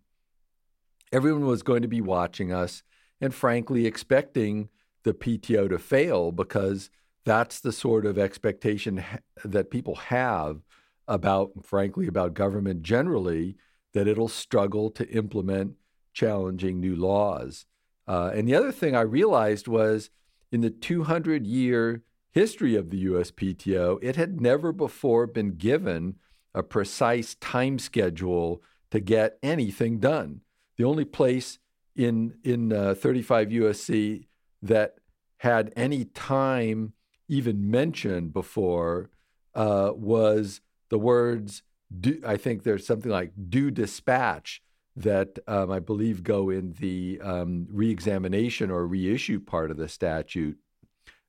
[1.11, 2.83] Everyone was going to be watching us
[3.21, 4.69] and, frankly, expecting
[5.03, 6.89] the PTO to fail because
[7.25, 10.61] that's the sort of expectation ha- that people have
[11.07, 13.55] about, frankly, about government generally,
[13.93, 15.75] that it'll struggle to implement
[16.13, 17.65] challenging new laws.
[18.07, 20.09] Uh, and the other thing I realized was
[20.51, 26.15] in the 200 year history of the USPTO, it had never before been given
[26.53, 30.41] a precise time schedule to get anything done.
[30.77, 31.59] The only place
[31.95, 34.27] in in uh, 35 USC
[34.61, 34.95] that
[35.37, 36.93] had any time
[37.27, 39.09] even mentioned before
[39.55, 41.63] uh, was the words.
[41.99, 44.61] Do, I think there's something like "due dispatch"
[44.95, 50.57] that um, I believe go in the um, reexamination or reissue part of the statute.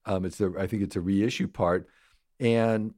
[0.05, 1.89] Um, it's the I think it's a reissue part,
[2.41, 2.95] and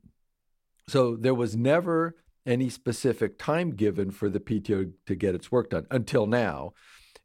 [0.89, 5.71] so there was never any specific time given for the PTO to get its work
[5.71, 6.73] done until now.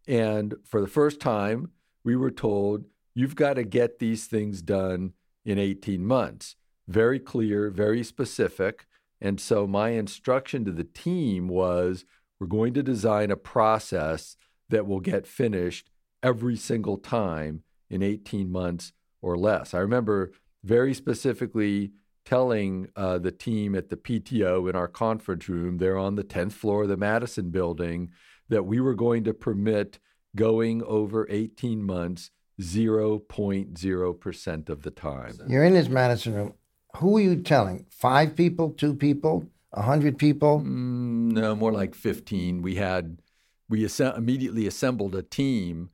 [0.07, 1.71] And for the first time,
[2.03, 5.13] we were told you've got to get these things done
[5.45, 6.55] in 18 months.
[6.87, 8.85] Very clear, very specific.
[9.21, 12.05] And so my instruction to the team was
[12.39, 14.35] we're going to design a process
[14.69, 15.89] that will get finished
[16.21, 19.73] every single time in 18 months or less.
[19.73, 20.31] I remember
[20.63, 21.91] very specifically
[22.25, 26.53] telling uh, the team at the PTO in our conference room there on the 10th
[26.53, 28.09] floor of the Madison building
[28.49, 29.99] that we were going to permit
[30.35, 35.33] going over 18 months 0.0% of the time.
[35.47, 36.53] You're in this Madison room.
[36.97, 37.85] Who are you telling?
[37.89, 40.59] Five people, two people, a hundred people?
[40.59, 42.61] Mm, no, more like 15.
[42.61, 43.21] We had,
[43.67, 45.89] we ass- immediately assembled a team,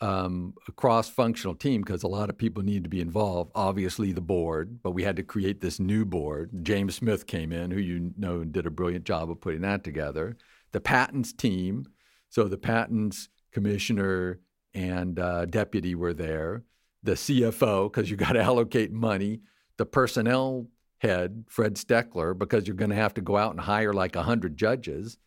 [0.00, 3.52] um, a cross functional team, because a lot of people needed to be involved.
[3.54, 6.50] Obviously, the board, but we had to create this new board.
[6.62, 10.36] James Smith came in, who you know did a brilliant job of putting that together.
[10.72, 11.86] The patents team,
[12.28, 14.40] so the patents commissioner
[14.74, 16.64] and uh, deputy were there.
[17.02, 19.40] The CFO, because you got to allocate money.
[19.76, 20.66] The personnel
[20.98, 24.56] head, Fred Steckler, because you're going to have to go out and hire like 100
[24.56, 25.18] judges.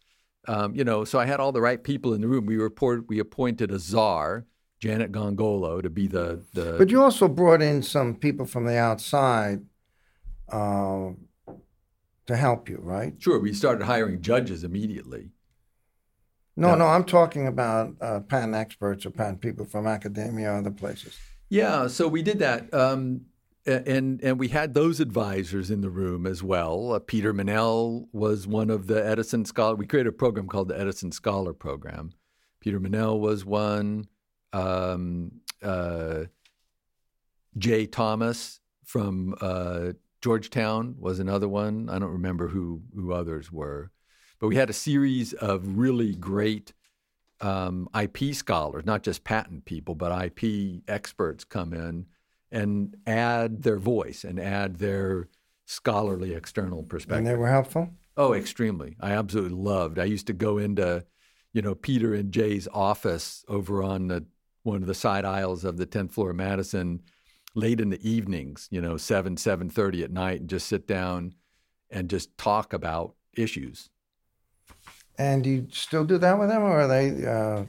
[0.47, 2.45] Um, you know, so I had all the right people in the room.
[2.45, 4.45] We report, we appointed a czar,
[4.79, 6.75] Janet Gongola, to be the, the.
[6.77, 9.61] But you also brought in some people from the outside
[10.49, 11.09] uh,
[12.27, 13.13] to help you, right?
[13.17, 15.31] Sure, we started hiring judges immediately.
[16.59, 20.71] No, no, I'm talking about uh, patent experts or patent people from academia or other
[20.71, 21.15] places.
[21.49, 22.73] Yeah, so we did that.
[22.73, 23.21] Um,
[23.67, 26.93] and and we had those advisors in the room as well.
[26.93, 29.75] Uh, Peter Menell was one of the Edison Scholar.
[29.75, 32.11] We created a program called the Edison Scholar Program.
[32.59, 34.07] Peter Menell was one.
[34.53, 36.25] Um, uh,
[37.57, 41.89] Jay Thomas from uh, Georgetown was another one.
[41.89, 43.91] I don't remember who who others were,
[44.39, 46.73] but we had a series of really great
[47.41, 52.05] um, IP scholars, not just patent people, but IP experts come in
[52.51, 55.27] and add their voice and add their
[55.65, 57.17] scholarly external perspective.
[57.17, 57.89] And they were helpful?
[58.15, 58.95] Oh, extremely.
[58.99, 59.99] I absolutely loved.
[59.99, 61.05] I used to go into,
[61.53, 64.25] you know, Peter and Jay's office over on the,
[64.67, 67.01] one of the side aisles of the 10th floor of Madison
[67.55, 71.33] late in the evenings, you know, 7, 7.30 at night and just sit down
[71.89, 73.89] and just talk about issues.
[75.17, 77.63] And do you still do that with them or are they uh,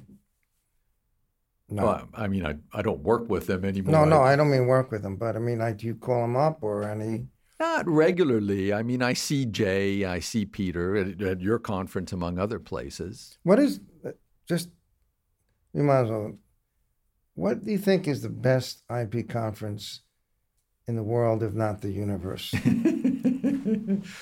[1.71, 1.85] no.
[1.85, 3.93] Well, I mean, I, I don't work with them anymore.
[3.93, 6.23] No, no, I don't mean work with them, but I mean, like, do you call
[6.23, 7.27] them up or any?
[7.61, 8.73] Not regularly.
[8.73, 13.39] I mean, I see Jay, I see Peter at, at your conference, among other places.
[13.43, 13.81] What is
[14.49, 14.71] just?
[15.75, 16.39] You might as well.
[17.39, 20.01] What do you think is the best IP conference
[20.89, 22.53] in the world, if not the universe?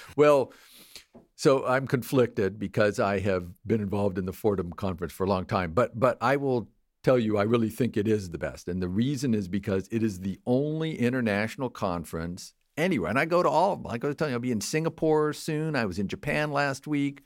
[0.17, 0.53] well,
[1.35, 5.47] so I'm conflicted because I have been involved in the Fordham conference for a long
[5.47, 6.69] time, but but I will
[7.05, 8.69] tell you I really think it is the best.
[8.69, 13.09] And the reason is because it is the only international conference anywhere.
[13.09, 13.91] And I go to all of them.
[13.91, 15.75] I go to tell you, I'll be in Singapore soon.
[15.75, 17.23] I was in Japan last week.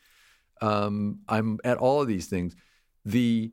[0.62, 2.55] Um, I'm at all of these things.
[3.05, 3.50] The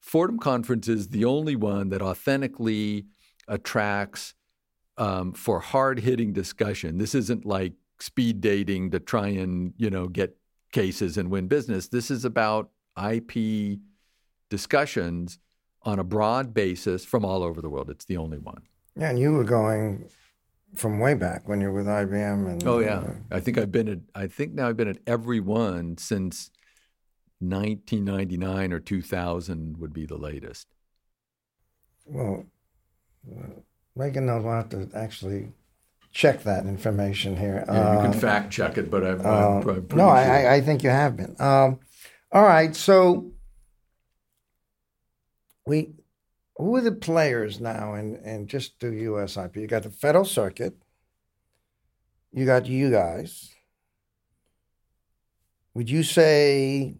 [0.00, 3.06] Fordham conference is the only one that authentically
[3.46, 4.34] attracts
[4.96, 6.98] um, for hard hitting discussion.
[6.98, 10.36] This isn't like speed dating to try and you know get
[10.72, 11.88] cases and win business.
[11.88, 12.70] This is about
[13.02, 13.78] IP
[14.50, 15.38] discussions
[15.82, 17.90] on a broad basis from all over the world.
[17.90, 18.62] It's the only one.
[18.96, 20.08] Yeah, and you were going
[20.74, 22.50] from way back when you were with IBM.
[22.50, 23.98] And oh yeah, uh, I think I've been at.
[24.14, 26.50] I think now I've been at every one since
[27.40, 30.66] 1999 or 2000 would be the latest.
[32.06, 32.46] Well,
[33.30, 33.60] uh,
[33.96, 35.52] knows we'll have to actually
[36.10, 37.64] check that information here.
[37.68, 40.08] Yeah, you can uh, fact check it, but I'm, I'm, I'm no, sure.
[40.08, 41.36] I, I think you have been.
[41.38, 41.80] Um,
[42.32, 43.30] all right, so
[45.66, 45.92] we
[46.56, 49.56] who are the players now and and just do USIP?
[49.56, 50.74] You got the Federal Circuit,
[52.32, 53.54] you got you guys.
[55.74, 56.96] Would you say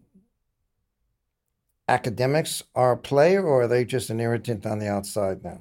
[1.89, 5.59] academics are a player or are they just an irritant on the outside now?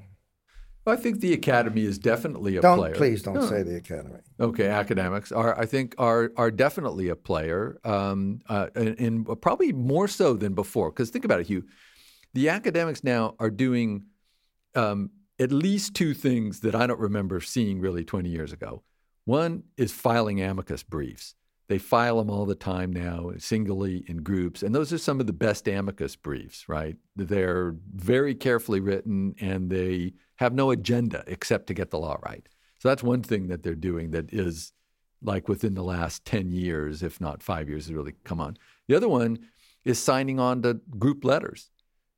[0.89, 2.95] I think the academy is definitely a don't, player.
[2.95, 3.47] Please don't no.
[3.47, 4.21] say the academy.
[4.41, 9.73] Okay, academics are I think are are definitely a player, um, uh, and, and, probably
[9.73, 10.91] more so than before.
[10.91, 11.65] Because think about it, Hugh.
[12.35, 14.05] The academics now are doing
[14.75, 18.83] um, at least two things that I don't remember seeing really 20 years ago.
[19.25, 21.35] One is filing amicus briefs.
[21.69, 25.27] They file them all the time now, singly in groups, and those are some of
[25.27, 26.69] the best amicus briefs.
[26.69, 26.97] Right?
[27.15, 32.49] They're very carefully written, and they have no agenda except to get the law right.
[32.79, 34.73] So that's one thing that they're doing that is
[35.23, 38.57] like within the last 10 years, if not five years, has really come on.
[38.87, 39.39] The other one
[39.85, 41.71] is signing on to group letters,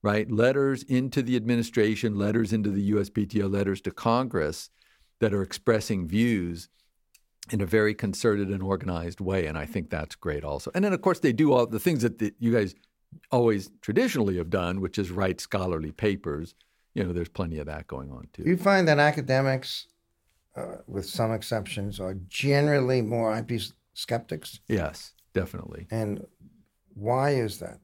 [0.02, 0.30] right?
[0.30, 4.70] Letters into the administration, letters into the USPTO, letters to Congress
[5.20, 6.68] that are expressing views
[7.50, 9.46] in a very concerted and organized way.
[9.46, 10.70] And I think that's great also.
[10.74, 12.74] And then, of course, they do all the things that the, you guys
[13.30, 16.54] always traditionally have done, which is write scholarly papers
[16.94, 18.42] you know, there's plenty of that going on too.
[18.44, 19.86] You find that academics,
[20.56, 23.60] uh, with some exceptions, are generally more IP
[23.94, 24.60] skeptics.
[24.66, 25.86] Yes, definitely.
[25.90, 26.26] And
[26.94, 27.78] why is that?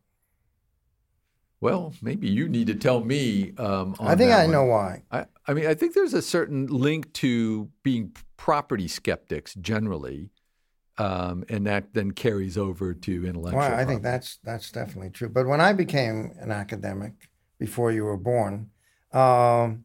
[1.60, 3.54] Well, maybe you need to tell me.
[3.56, 4.52] Um, I think I one.
[4.52, 5.02] know why.
[5.10, 10.30] I, I mean, I think there's a certain link to being property skeptics generally,
[10.98, 13.60] um, and that then carries over to intellectual.
[13.60, 15.28] Well, I think that's that's definitely true.
[15.28, 17.12] But when I became an academic,
[17.58, 18.70] before you were born,
[19.12, 19.84] um,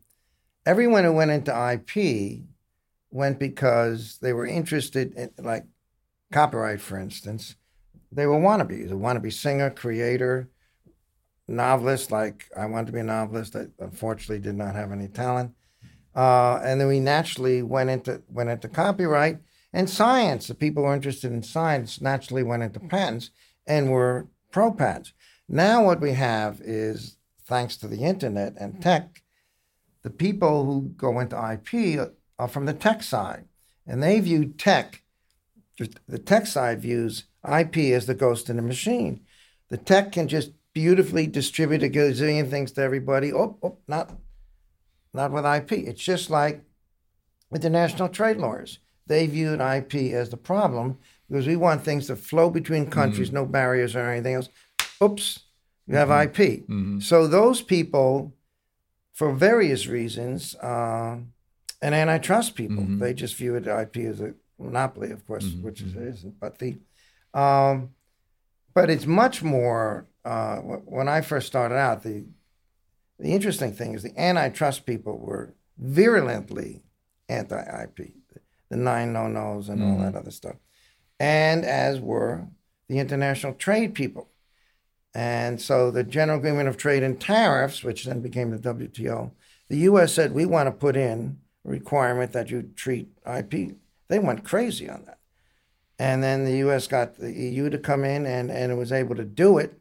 [0.65, 2.43] everyone who went into IP
[3.11, 5.65] went because they were interested in, like,
[6.31, 7.55] copyright, for instance.
[8.11, 10.49] They were wannabes, a wannabe singer, creator,
[11.47, 12.11] novelist.
[12.11, 13.55] Like I wanted to be a novelist.
[13.55, 15.53] I unfortunately did not have any talent.
[16.15, 19.39] Uh, and then we naturally went into went into copyright
[19.73, 20.47] and science.
[20.47, 23.31] The people who were interested in science naturally went into patents
[23.65, 25.13] and were pro patents.
[25.47, 29.21] Now what we have is thanks to the internet and tech,
[30.03, 33.45] the people who go into IP are from the tech side.
[33.85, 35.03] And they view tech,
[36.07, 39.21] the tech side views IP as the ghost in the machine.
[39.69, 43.33] The tech can just beautifully distribute a gazillion things to everybody.
[43.33, 44.11] Oh, oh not,
[45.13, 45.73] not with IP.
[45.73, 46.63] It's just like
[47.53, 48.79] international trade lawyers.
[49.07, 50.97] They viewed IP as the problem
[51.29, 53.37] because we want things to flow between countries, mm-hmm.
[53.37, 54.49] no barriers or anything else.
[55.03, 55.39] Oops,
[55.87, 56.41] you have mm-hmm.
[56.41, 56.67] IP.
[56.67, 56.99] Mm-hmm.
[56.99, 58.33] So those people,
[59.13, 61.17] for various reasons, uh,
[61.81, 62.99] and antitrust people, mm-hmm.
[62.99, 65.63] they just view it IP as a monopoly, of course, mm-hmm.
[65.63, 66.07] which it mm-hmm.
[66.07, 66.39] isn't.
[66.39, 66.77] But the,
[67.33, 67.89] um,
[68.73, 70.07] but it's much more.
[70.23, 72.25] Uh, when I first started out, the
[73.19, 76.81] the interesting thing is the antitrust people were virulently
[77.29, 78.13] anti-IP,
[78.69, 80.17] the nine no-nos and all that mm-hmm.
[80.17, 80.55] other stuff,
[81.19, 82.47] and as were
[82.87, 84.27] the international trade people.
[85.13, 89.31] And so the General Agreement of Trade and Tariffs, which then became the WTO,
[89.67, 90.13] the U.S.
[90.13, 93.75] said, we want to put in a requirement that you treat IP.
[94.07, 95.19] They went crazy on that.
[95.99, 96.87] And then the U.S.
[96.87, 99.79] got the EU to come in and, and it was able to do it.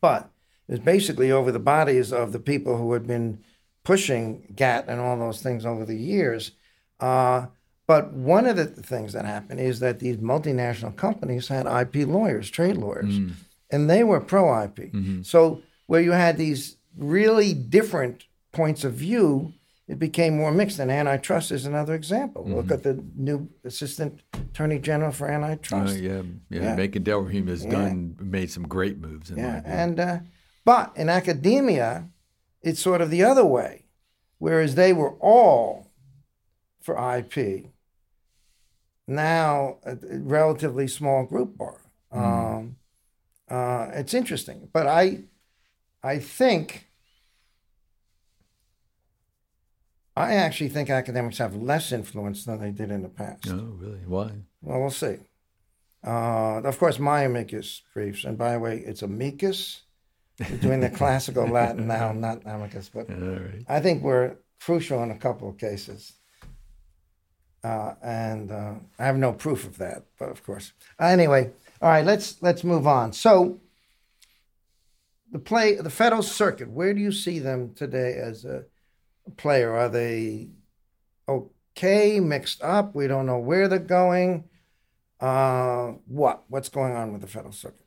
[0.00, 0.30] But
[0.68, 3.42] it was basically over the bodies of the people who had been
[3.84, 6.52] pushing GATT and all those things over the years.
[7.00, 7.46] Uh,
[7.86, 12.50] but one of the things that happened is that these multinational companies had IP lawyers,
[12.50, 13.18] trade lawyers.
[13.18, 13.34] Mm
[13.72, 14.92] and they were pro IP.
[14.92, 15.22] Mm-hmm.
[15.22, 19.54] So where you had these really different points of view,
[19.92, 20.78] it became more mixed.
[20.78, 22.44] And antitrust is another example.
[22.44, 22.54] Mm-hmm.
[22.54, 25.96] Look at the new assistant attorney general for antitrust.
[25.96, 26.74] Uh, yeah, yeah, yeah.
[26.76, 27.72] Makan Delrahim has yeah.
[27.72, 29.30] done made some great moves.
[29.30, 30.18] yeah, and uh,
[30.64, 32.08] but in academia,
[32.62, 33.84] it's sort of the other way,
[34.38, 35.90] whereas they were all
[36.80, 37.66] for IP.
[39.06, 41.82] Now, a relatively small group are.
[42.14, 42.56] Mm-hmm.
[42.56, 42.76] Um,
[43.50, 45.24] uh, it's interesting, but I,
[46.02, 46.88] I think,
[50.16, 53.48] I actually think academics have less influence than they did in the past.
[53.48, 54.00] Oh, really?
[54.06, 54.30] Why?
[54.60, 55.16] Well, we'll see.
[56.04, 59.82] Uh, of course, my amicus briefs, and by the way, it's amicus.
[60.38, 63.64] We're doing the classical Latin now, not amicus, but right.
[63.68, 66.12] I think we're crucial in a couple of cases.
[67.64, 70.72] Uh, and uh, I have no proof of that, but of course.
[70.98, 73.12] Anyway, all right, let's let's move on.
[73.12, 73.60] So
[75.30, 76.68] the play, the Federal Circuit.
[76.68, 78.64] Where do you see them today as a
[79.36, 79.74] player?
[79.74, 80.50] Are they
[81.28, 82.94] okay, mixed up?
[82.94, 84.44] We don't know where they're going.
[85.20, 87.86] Uh, what what's going on with the Federal Circuit?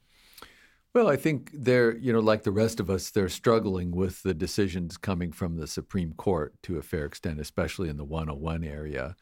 [0.95, 4.33] Well, I think they're, you know, like the rest of us, they're struggling with the
[4.33, 9.13] decisions coming from the Supreme Court to a fair extent, especially in the 101 area.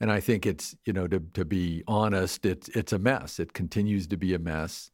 [0.00, 3.38] And I think it's, you know, to, to be honest, it's, it's a mess.
[3.38, 4.90] It continues to be a mess.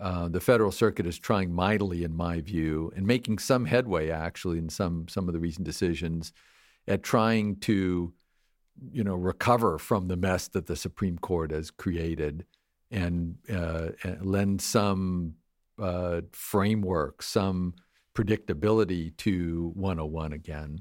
[0.00, 4.58] Uh, the Federal Circuit is trying mightily, in my view, and making some headway actually
[4.58, 6.32] in some some of the recent decisions
[6.86, 8.12] at trying to,
[8.92, 12.44] you know, recover from the mess that the Supreme Court has created
[12.90, 15.34] and, uh, and lend some
[15.80, 17.74] uh, framework, some
[18.14, 20.80] predictability to 101 again.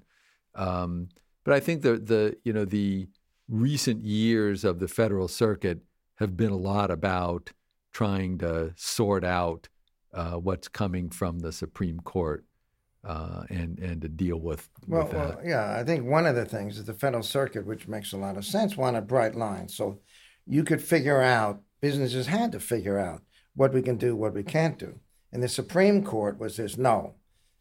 [0.56, 1.10] Um,
[1.44, 3.08] but I think the the you know the
[3.50, 5.80] recent years of the federal circuit
[6.16, 7.52] have been a lot about
[7.94, 9.70] trying to sort out
[10.14, 12.46] uh, what's coming from the Supreme Court
[13.04, 15.36] uh, and and to deal with, well, with that.
[15.36, 18.18] well, yeah, I think one of the things is the federal circuit, which makes a
[18.18, 19.76] lot of sense, wanted bright lines.
[19.76, 20.00] So
[20.46, 23.22] you could figure out businesses had to figure out
[23.56, 25.00] what we can do, what we can't do.
[25.32, 27.16] And the Supreme Court was this no,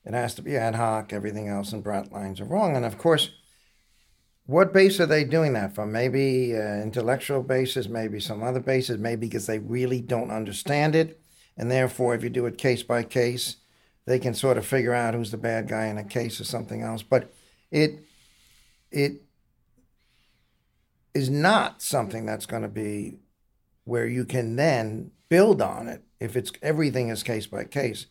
[0.05, 2.77] it has to be ad hoc, everything else and bright lines are wrong.
[2.77, 3.31] And of course,
[4.47, 5.93] what base are they doing that from?
[5.93, 11.21] Maybe uh, intellectual basis, maybe some other basis, maybe because they really don't understand it.
[11.57, 13.57] And therefore, if you do it case by case,
[14.07, 16.83] they can sort of figure out who's the bad guy in a case or something
[16.83, 17.03] else.
[17.03, 17.33] But
[17.71, 18.05] it,
[18.91, 19.23] it
[21.15, 23.19] is not something that's going to be
[23.85, 28.07] where you can then build on it if it's everything is case by case.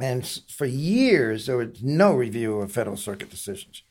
[0.00, 3.82] And for years, there was no review of federal circuit decisions.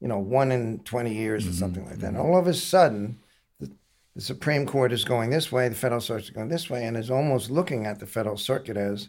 [0.00, 1.58] You know, one in 20 years or Mm-hmm.
[1.58, 2.08] something like that.
[2.08, 3.18] And all of a sudden,
[3.60, 3.70] the,
[4.14, 6.96] the Supreme Court is going this way, the federal circuit is going this way, and
[6.96, 9.08] is almost looking at the federal circuit as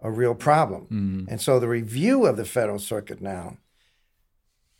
[0.00, 0.82] a real problem.
[0.84, 1.24] Mm-hmm.
[1.28, 3.58] And so the review of the federal circuit now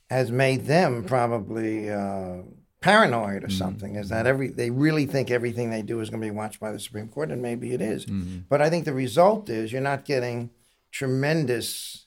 [0.09, 2.39] has made them probably uh,
[2.81, 3.59] paranoid or Mm-hmm.
[3.59, 3.95] something.
[3.97, 6.73] Is that every they really think everything they do is going to be watched by
[6.73, 8.07] the Supreme Court, and maybe it is.
[8.07, 8.39] Mm-hmm.
[8.49, 10.51] But I think the result is you're not getting
[10.91, 12.07] tremendous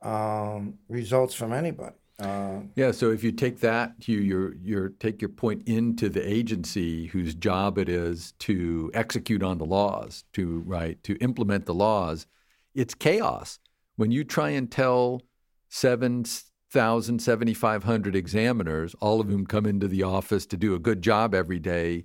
[0.00, 1.96] um, results from anybody.
[2.18, 6.26] Uh, Yeah, so if you take that, you your your take your point into the
[6.28, 11.74] agency whose job it is to execute on the laws, to right, to implement the
[11.74, 12.26] laws,
[12.74, 13.58] it's chaos.
[13.96, 15.22] When you try and tell
[15.68, 16.24] seven
[16.70, 20.80] thousand, seventy five hundred examiners, all of whom come into the office to do a
[20.80, 22.04] good job every day,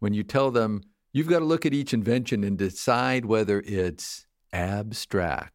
[0.00, 0.82] when you tell them
[1.12, 5.53] you've got to look at each invention and decide whether it's abstract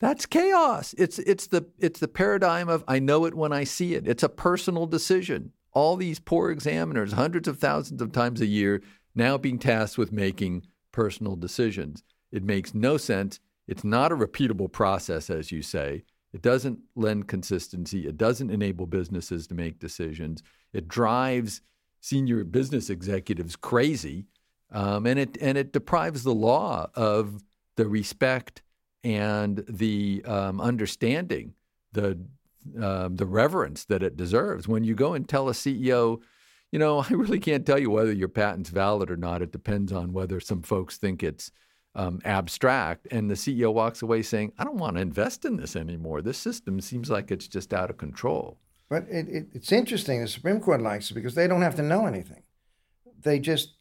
[0.00, 0.94] that's chaos.
[0.96, 4.06] It's it's the it's the paradigm of I know it when I see it.
[4.06, 5.52] It's a personal decision.
[5.72, 8.82] All these poor examiners, hundreds of thousands of times a year,
[9.14, 12.02] now being tasked with making personal decisions.
[12.32, 13.40] It makes no sense.
[13.66, 16.04] It's not a repeatable process, as you say.
[16.32, 18.06] It doesn't lend consistency.
[18.06, 20.42] It doesn't enable businesses to make decisions.
[20.72, 21.60] It drives
[22.00, 24.26] senior business executives crazy,
[24.70, 27.42] um, and it and it deprives the law of
[27.76, 28.62] the respect
[29.04, 31.54] and the um, understanding,
[31.92, 32.18] the
[32.80, 34.68] um, the reverence that it deserves.
[34.68, 36.20] When you go and tell a CEO,
[36.70, 39.42] you know, I really can't tell you whether your patent's valid or not.
[39.42, 41.50] It depends on whether some folks think it's
[41.94, 45.74] um, abstract, and the CEO walks away saying, "I don't want to invest in this
[45.76, 46.20] anymore.
[46.22, 48.58] This system seems like it's just out of control."
[48.90, 50.20] but it, it, it's interesting.
[50.22, 52.42] The Supreme Court likes it because they don't have to know anything.
[53.22, 53.74] They just,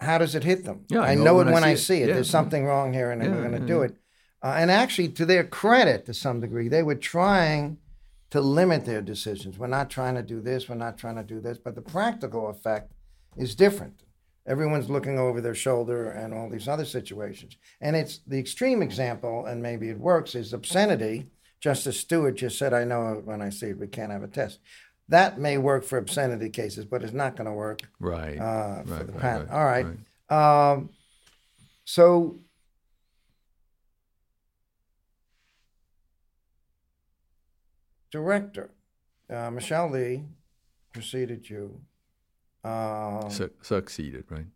[0.00, 0.84] how does it hit them?
[0.88, 1.76] Yeah, I I know know, when it I when see I it.
[1.78, 2.08] see it.
[2.08, 2.14] Yeah.
[2.14, 3.96] There's something wrong here, and Yeah, we're going to yeah, do it.
[4.42, 7.78] Uh, and actually, to their credit, to some degree, they were trying
[8.30, 9.58] to limit their decisions.
[9.58, 10.68] We're not trying to do this.
[10.68, 11.58] We're not trying to do this.
[11.58, 12.92] But the practical effect
[13.36, 14.02] is different.
[14.46, 17.56] Everyone's looking over their shoulder and all these other situations.
[17.80, 21.26] And it's the extreme example, and maybe it works, is obscenity.
[21.60, 24.28] Justice Stewart just said, I know it when I see it, we can't have a
[24.28, 24.60] test.
[25.08, 28.38] That may work for obscenity cases, but it's not going to work Right.
[28.38, 29.50] uh, for the right, patent.
[29.50, 29.86] right, All right.
[30.30, 30.72] right.
[30.72, 30.90] Um,
[31.84, 32.38] so
[38.10, 38.70] director
[39.30, 40.24] uh, Michelle Lee
[40.92, 41.80] preceded you.
[42.64, 44.46] Um, Su- succeeded, right?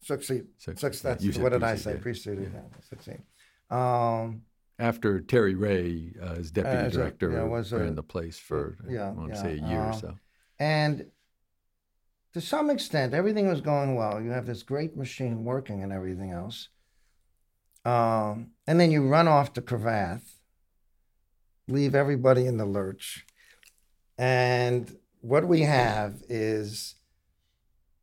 [0.00, 0.44] succeed.
[0.58, 1.92] Suc- Suc- that's, said what did I say?
[1.92, 2.00] yeah.
[2.00, 2.50] Preceded.
[2.52, 2.60] Yeah.
[2.88, 3.22] Succeed.
[3.70, 4.42] Um,
[4.78, 8.38] After Terry Rea, uh, as deputy As a- director, yeah, was a- ran the place
[8.38, 10.14] for yeah, I want to say a year or uh, so.
[10.58, 11.06] And
[12.32, 14.20] to some extent, everything was going well.
[14.20, 16.68] You have this great machine working and everything else.
[17.84, 20.38] Um, and then you run off to Cravath,
[21.72, 23.26] leave everybody in the lurch.
[24.18, 26.94] And what we have is,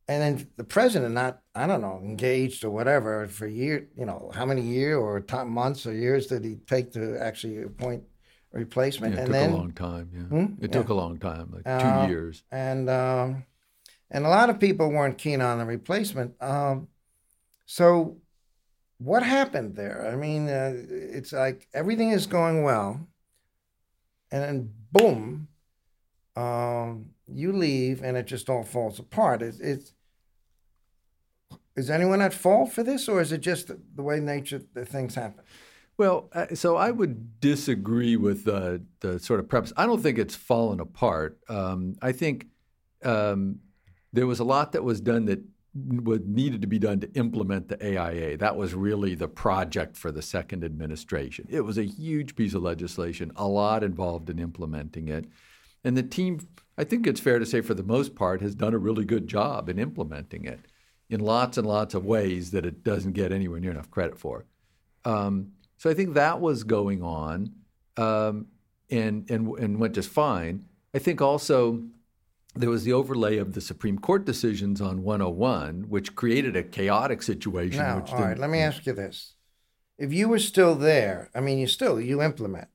[0.08, 4.30] and then the president, not, I don't know, engaged or whatever for year, you know,
[4.34, 8.02] how many year or time, months or years did he take to actually appoint
[8.52, 9.14] a replacement?
[9.14, 10.10] Yeah, it and took then, a long time.
[10.12, 10.52] Yeah, Hmm?
[10.64, 10.78] it Yeah.
[10.80, 12.42] took a long time, like Uh, two years.
[12.50, 13.44] and um,
[14.10, 16.34] and a lot of people weren't keen on the replacement.
[16.42, 16.88] Um,
[17.66, 18.16] so
[18.98, 20.04] what happened there?
[20.12, 20.72] I mean, uh,
[21.18, 23.06] it's like everything is going well,
[24.30, 25.48] and then boom,
[26.36, 29.42] um, you leave, and it just all falls apart.
[29.42, 29.92] It's, it's
[31.76, 35.14] is anyone at fault for this, or is it just the way nature the things
[35.14, 35.44] happen?
[35.96, 39.72] Well, uh, so I would disagree with the the sort of premise.
[39.76, 41.38] I don't think it's fallen apart.
[41.48, 42.46] Um, I think
[43.04, 43.60] um,
[44.12, 45.40] there was a lot that was done that
[45.72, 48.36] what needed to be done to implement the AIA.
[48.36, 51.46] That was really the project for the second administration.
[51.48, 55.26] It was a huge piece of legislation, a lot involved in implementing it.
[55.84, 58.74] And the team, I think it's fair to say, for the most part, has done
[58.74, 60.60] a really good job in implementing it
[61.08, 64.46] in lots and lots of ways that it doesn't get anywhere near enough credit for.
[65.04, 67.52] Um, so I think that was going on
[67.96, 68.46] um,
[68.90, 70.64] and, and, and went just fine.
[70.94, 71.82] I think also
[72.54, 77.22] there was the overlay of the Supreme Court decisions on 101, which created a chaotic
[77.22, 77.78] situation.
[77.78, 79.34] Now, all right, let me ask you this.
[79.98, 82.68] If you were still there, I mean, you still, you implement.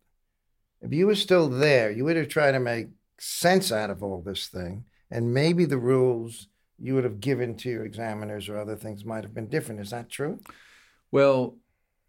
[0.81, 2.87] If you were still there, you would have tried to make
[3.19, 4.85] sense out of all this thing.
[5.09, 6.47] And maybe the rules
[6.77, 9.81] you would have given to your examiners or other things might have been different.
[9.81, 10.39] Is that true?
[11.11, 11.57] Well,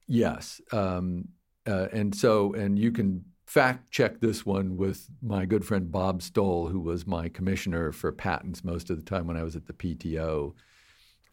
[0.06, 0.60] yes.
[0.72, 1.28] Um,
[1.66, 6.20] uh, and so, and you can fact check this one with my good friend Bob
[6.20, 9.66] Stoll, who was my commissioner for patents most of the time when I was at
[9.66, 10.52] the PTO.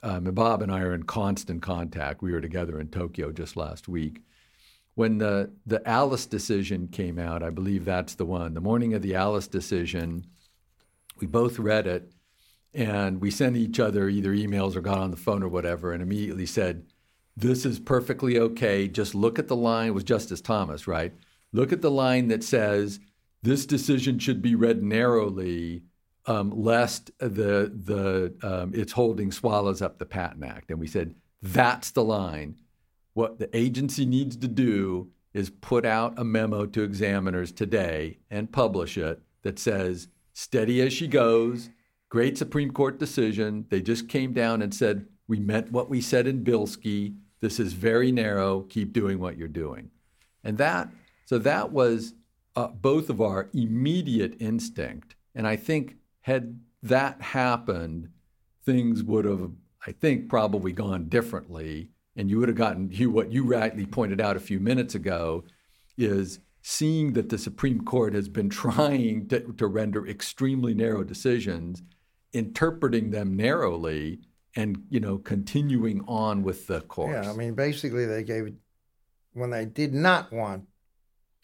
[0.04, 2.22] Um, and Bob and I are in constant contact.
[2.22, 4.22] We were together in Tokyo just last week.
[4.96, 8.54] When the, the Alice decision came out, I believe that's the one.
[8.54, 10.28] The morning of the Alice decision,
[11.20, 12.12] we both read it
[12.76, 16.04] and we sent each other either emails or got on the phone or whatever and
[16.04, 16.86] immediately said,
[17.36, 18.88] This is perfectly okay.
[18.88, 19.88] Just look at the line.
[19.88, 21.14] It was Justice Thomas, right?
[21.54, 23.00] Look at the line that says
[23.44, 25.84] this decision should be read narrowly,
[26.26, 30.72] um, lest the the um, its holding swallows up the Patent Act.
[30.72, 32.56] And we said that's the line.
[33.14, 38.52] What the agency needs to do is put out a memo to examiners today and
[38.52, 41.70] publish it that says steady as she goes.
[42.10, 43.66] Great Supreme Court decision.
[43.70, 47.16] They just came down and said we meant what we said in Bilski.
[47.42, 48.62] This is very narrow.
[48.62, 49.90] Keep doing what you're doing.
[50.44, 50.90] And that
[51.26, 52.14] so that was
[52.56, 55.16] uh, both of our immediate instinct.
[55.36, 58.10] And I think had that happened,
[58.66, 59.52] things would have,
[59.86, 61.90] I think, probably gone differently.
[62.16, 65.44] And you would have gotten you, what you rightly pointed out a few minutes ago
[65.98, 71.82] is seeing that the Supreme Court has been trying to, to render extremely narrow decisions,
[72.34, 74.20] interpreting them narrowly,
[74.56, 77.26] and you know continuing on with the course.
[77.26, 78.54] Yeah, I mean, basically, they gave
[79.34, 80.68] when they did not want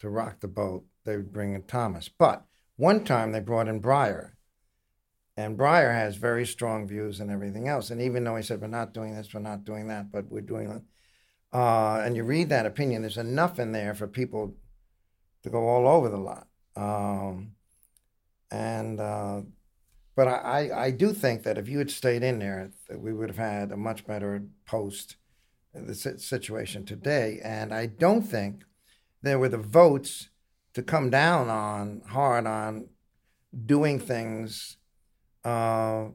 [0.00, 2.08] to rock the boat, they would bring in Thomas.
[2.08, 2.44] But
[2.76, 4.32] one time they brought in Breyer.
[5.36, 7.90] And Breyer has very strong views and everything else.
[7.90, 10.40] And even though he said, we're not doing this, we're not doing that, but we're
[10.40, 10.82] doing it.
[11.52, 14.54] Uh, and you read that opinion, there's enough in there for people
[15.42, 16.46] to go all over the lot.
[16.76, 17.52] Um,
[18.50, 19.42] and, uh,
[20.14, 23.38] but I, I, do think that if you had stayed in there, we would have
[23.38, 25.16] had a much better post
[25.72, 27.40] the situation today.
[27.42, 28.64] And I don't think
[29.22, 30.28] there were the votes
[30.74, 32.88] to come down on hard on
[33.66, 34.76] doing things
[35.44, 36.06] uh,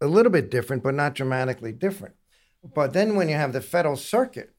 [0.00, 2.14] a little bit different, but not dramatically different.
[2.74, 4.50] But then when you have the federal circuit,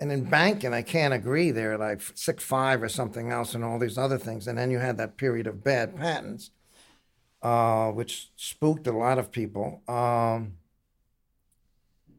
[0.00, 1.52] and in banking, I can't agree.
[1.52, 4.48] They're like six five or something else, and all these other things.
[4.48, 6.50] And then you had that period of bad patents,
[7.40, 9.82] uh, which spooked a lot of people.
[9.86, 10.54] Um,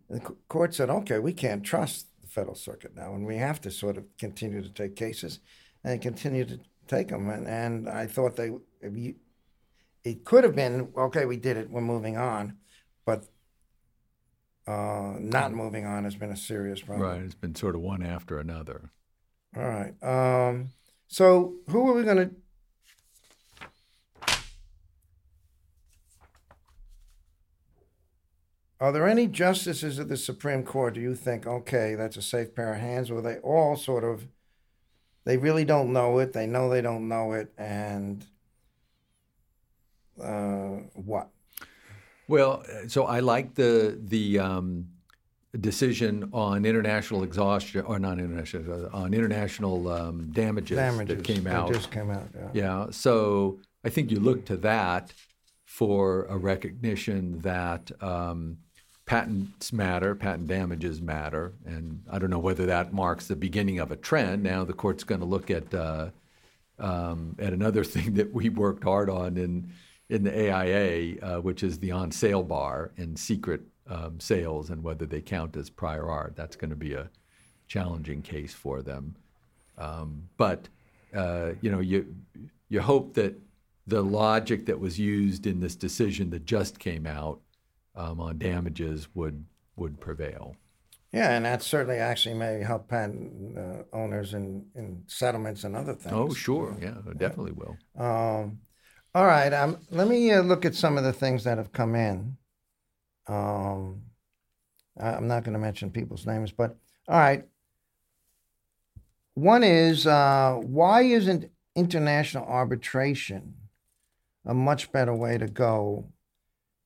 [0.09, 3.97] the court said, "Okay, we can't trust federal circuit now, and we have to sort
[3.97, 5.39] of continue to take cases
[5.83, 7.29] and continue to take them.
[7.29, 9.15] And, and I thought they, you,
[10.03, 11.25] it could have been okay.
[11.25, 11.69] We did it.
[11.69, 12.57] We're moving on,
[13.05, 13.25] but
[14.67, 17.07] uh, not moving on has been a serious problem.
[17.07, 17.21] Right.
[17.21, 18.91] It's been sort of one after another.
[19.55, 19.93] All right.
[20.01, 20.69] Um,
[21.07, 22.31] so who are we going to?
[28.83, 32.53] Are there any justices of the Supreme Court do you think, okay, that's a safe
[32.53, 34.27] pair of hands, or they all sort of,
[35.23, 38.25] they really don't know it, they know they don't know it, and
[40.21, 41.29] uh, what?
[42.27, 44.89] Well, so I like the the um,
[45.57, 51.69] decision on international exhaustion, or not international, on international um, damages, damages, that came out.
[51.69, 52.27] That just came out.
[52.35, 52.49] Yeah.
[52.53, 52.87] yeah.
[52.91, 55.13] So I think you look to that
[55.63, 58.57] for a recognition that um,
[59.05, 63.91] patents matter, patent damages matter, and I don't know whether that marks the beginning of
[63.91, 64.43] a trend.
[64.43, 66.09] Now the court's going to look at uh,
[66.79, 69.71] um, at another thing that we worked hard on in
[70.09, 74.83] in the AIA, uh, which is the on sale bar and secret um, sales and
[74.83, 76.35] whether they count as prior art.
[76.35, 77.09] That's going to be a
[77.67, 79.15] challenging case for them.
[79.77, 80.67] Um, but
[81.15, 82.15] uh, you know, you
[82.69, 83.39] you hope that
[83.85, 87.41] the logic that was used in this decision that just came out
[87.95, 90.55] um, on damages would would prevail.
[91.11, 95.93] Yeah, and that certainly actually may help patent uh, owners in, in settlements and other
[95.93, 96.15] things.
[96.15, 96.75] Oh, sure.
[96.81, 97.77] Yeah, it definitely will.
[97.95, 98.59] Um,
[99.13, 99.53] all right.
[99.53, 102.37] Um, let me uh, look at some of the things that have come in.
[103.27, 104.01] Um,
[104.99, 106.75] I'm not going to mention people's names, but
[107.07, 107.45] all right.
[109.35, 113.53] One is uh, why isn't international arbitration
[114.45, 116.11] a much better way to go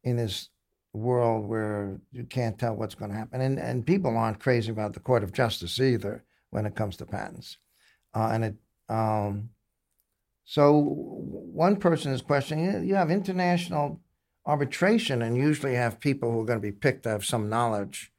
[0.03, 0.49] in this
[0.97, 3.41] world where you can't tell what's going to happen?
[3.41, 7.05] And, and people aren't crazy about the Court of Justice either when it comes to
[7.05, 7.57] patents.
[8.13, 8.55] Uh, and it,
[8.89, 9.49] um,
[10.43, 13.99] so one person is questioning you have international
[14.45, 18.11] arbitration and usually have people who are going to be picked to have some knowledge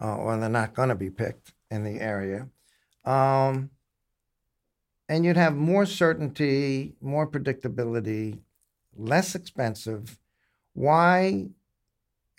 [0.00, 2.48] uh, or they're not going to be picked in the area.
[3.04, 3.70] Um,
[5.08, 8.38] and you'd have more certainty, more predictability,
[8.96, 10.18] less expensive.
[10.74, 11.48] Why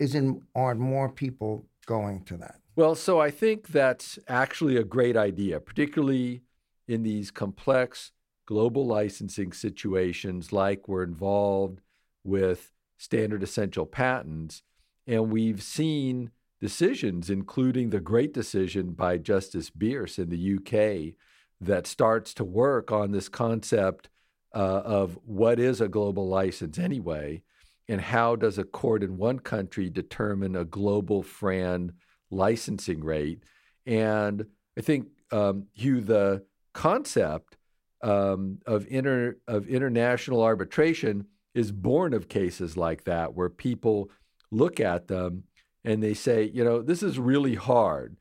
[0.04, 2.60] isn't aren't more people going to that?
[2.76, 6.42] Well, so I think that's actually a great idea, particularly
[6.86, 8.12] in these complex
[8.46, 11.80] global licensing situations like we're involved
[12.24, 14.62] with standard essential patents.
[15.06, 16.30] And we've seen
[16.60, 21.14] decisions, including the great decision by Justice Birss in the UK,
[21.60, 24.08] that starts to work on this concept
[24.54, 27.42] uh, of what is a global license anyway,
[27.88, 31.92] and how does a court in one country determine a global FRAND
[32.30, 33.42] licensing rate.
[33.86, 37.56] And I think, um, Hugh, the concept
[38.02, 44.10] um, of inter of international arbitration is born of cases like that, where people
[44.50, 45.44] look at them
[45.84, 48.16] and they say, you know, this is really hard.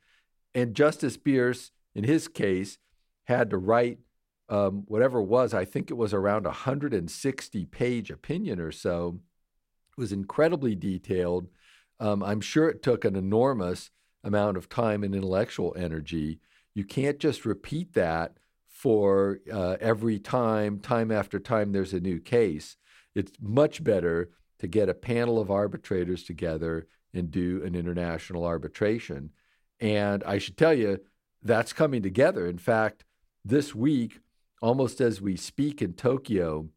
[0.53, 2.77] And Justice Birss, in his case,
[3.25, 3.99] had to write
[4.49, 5.53] um, whatever it was.
[5.53, 9.19] I think it was around a 160 page opinion or so.
[9.97, 11.47] Was incredibly detailed.
[11.99, 13.91] Um, I'm sure it took an enormous
[14.23, 16.39] amount of time and intellectual energy.
[16.73, 18.37] You can't just repeat that
[18.67, 22.75] for uh, every time, time after time, there's a new case.
[23.13, 29.29] It's much better to get a panel of arbitrators together and do an international arbitration.
[29.79, 30.99] And I should tell you,
[31.43, 32.47] that's coming together.
[32.47, 33.03] In fact,
[33.45, 34.19] this week,
[34.61, 36.69] almost as we speak in Tokyo,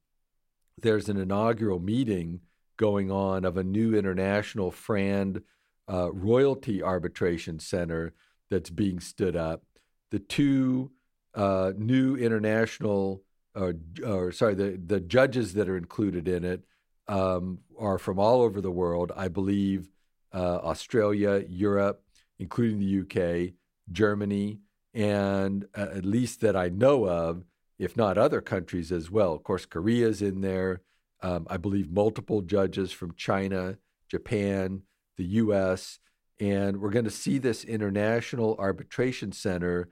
[0.77, 2.41] there's an inaugural meeting
[2.77, 5.43] going on of a new international FRAND
[5.89, 8.15] uh, royalty arbitration center
[8.51, 9.63] that's being stood up.
[10.11, 10.91] The two
[11.35, 13.23] uh, new international,
[13.55, 13.75] or,
[14.05, 16.65] or, sorry, the, the judges that are included in it
[17.09, 19.13] um, are from all over the world.
[19.17, 19.89] I believe
[20.33, 22.03] uh, Australia, Europe,
[22.39, 23.55] including the UK,
[23.91, 24.61] Germany,
[24.95, 27.45] and uh, at least that I know of,
[27.79, 29.35] if not other countries as well.
[29.35, 30.83] Of course, Korea's in there.
[31.23, 34.83] Um, I believe multiple judges from China, Japan,
[35.17, 35.99] the US,
[36.39, 39.89] and we're going to see this international arbitration center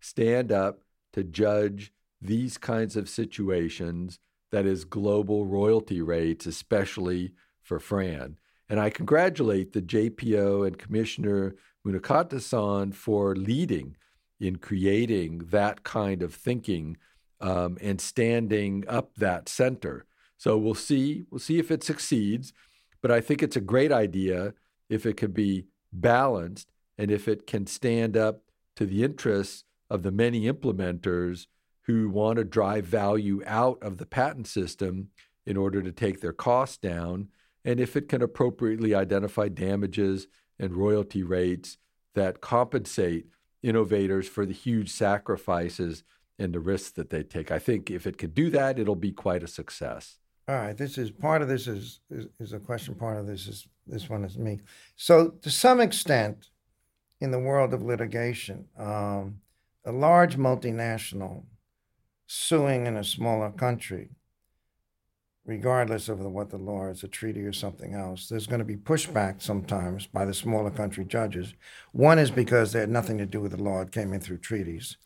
[0.00, 0.82] stand up
[1.14, 4.18] to judge these kinds of situations,
[4.50, 8.36] that is, global royalty rates, especially for FRAND.
[8.68, 11.54] And I congratulate the JPO and Commissioner
[11.86, 13.96] Munakata san for leading
[14.40, 16.96] in creating that kind of thinking
[17.40, 20.04] um, and standing up that center.
[20.38, 21.24] So we'll see.
[21.30, 22.52] We'll see if it succeeds.
[23.02, 24.54] But I think it's a great idea
[24.88, 28.42] if it could be balanced and if it can stand up
[28.76, 31.46] to the interests of the many implementers
[31.82, 35.08] who want to drive value out of the patent system
[35.46, 37.28] in order to take their costs down,
[37.64, 40.26] and if it can appropriately identify damages
[40.58, 41.78] and royalty rates
[42.14, 43.26] that compensate
[43.62, 46.02] innovators for the huge sacrifices
[46.38, 47.50] and the risks that they take.
[47.50, 50.18] I think if it could do that, it'll be quite a success.
[50.48, 52.94] All right, this is part of this is, is, is a question.
[52.94, 54.60] Part of this is this one is me.
[54.94, 56.50] So to some extent,
[57.20, 59.40] in the world of litigation, um,
[59.84, 61.44] a large multinational
[62.26, 64.10] suing in a smaller country,
[65.44, 68.76] regardless of what the law is, a treaty or something else, there's going to be
[68.76, 71.54] pushback sometimes by the smaller country judges.
[71.92, 74.38] One is because they had nothing to do with the law, it came in through
[74.38, 74.96] treaties.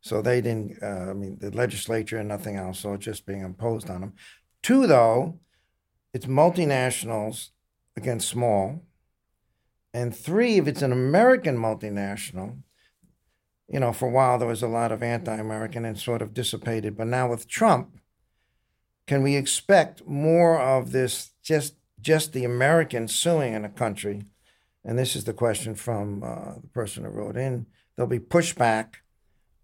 [0.00, 3.42] So they didn't, uh, I mean, the legislature and nothing else, so it's just being
[3.42, 4.12] imposed on them.
[4.62, 5.38] Two, though,
[6.12, 7.50] it's multinationals
[7.96, 8.82] against small.
[9.94, 12.58] And three, if it's an American multinational,
[13.68, 16.96] you know, for a while there was a lot of anti-American and sort of dissipated,
[16.96, 17.98] but now with Trump,
[19.06, 24.22] can we expect more of this just just the Americans suing in a country
[24.88, 28.94] and this is the question from uh, the person who wrote in, there'll be pushback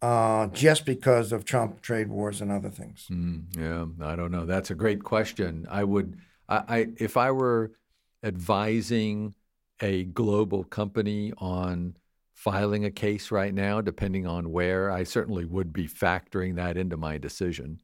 [0.04, 3.06] uh, just because of Trump trade wars and other things.
[3.10, 4.44] Mm, yeah, I don't know.
[4.44, 5.66] That's a great question.
[5.70, 7.72] I would, I, I if I were
[8.22, 9.34] advising
[9.80, 11.96] a global company on
[12.34, 16.98] filing a case right now, depending on where, I certainly would be factoring that into
[16.98, 17.80] my decision.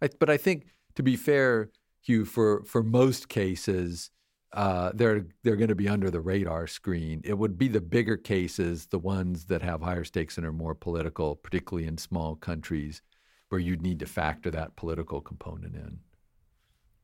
[0.00, 1.68] I, but I think, to be fair,
[2.00, 4.10] Hugh, for for most cases,
[4.52, 7.20] uh, they're they're going to be under the radar screen.
[7.24, 10.74] It would be the bigger cases, the ones that have higher stakes and are more
[10.74, 13.02] political, particularly in small countries,
[13.50, 15.98] where you'd need to factor that political component in.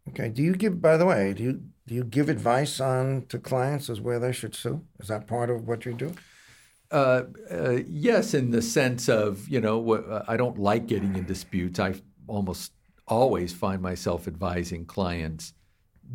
[0.08, 0.28] Okay.
[0.28, 3.90] Do you give, by the way, do you do you give advice on to clients
[3.90, 4.82] as where they should sue?
[5.00, 6.14] Is that part of what you do?
[6.90, 11.26] Uh, uh, yes, in the sense of you know, uh, I don't like getting in
[11.26, 11.78] disputes.
[11.78, 11.94] I
[12.26, 12.72] almost
[13.06, 15.52] always find myself advising clients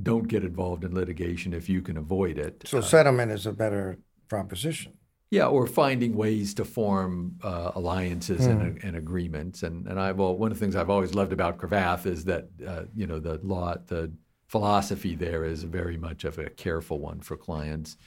[0.01, 2.63] don't get involved in litigation if you can avoid it.
[2.65, 4.93] So settlement is a better proposition.
[5.31, 8.49] Yeah, or finding ways to form uh, alliances mm.
[8.49, 9.61] and, and, agreements.
[9.61, 12.47] And and I well, one of the things I've always loved about Cravath is that
[12.67, 14.11] uh, you know the law, the
[14.47, 17.97] philosophy there is very much of a careful one for clients.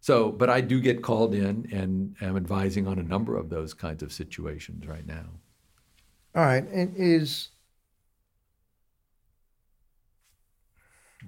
[0.00, 3.74] So, but I do get called in and am advising on a number of those
[3.74, 5.26] kinds of situations right now.
[6.34, 7.49] All right, it is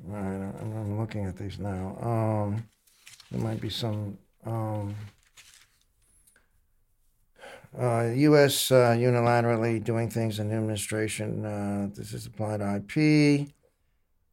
[0.04, 1.96] Right, I'm looking at these now.
[2.00, 2.66] Um,
[3.30, 4.16] there might be some.
[4.44, 4.94] Um,
[7.78, 8.70] uh, U.S.
[8.70, 11.44] Uh, unilaterally doing things in administration.
[11.44, 13.48] Uh, this apply to IP?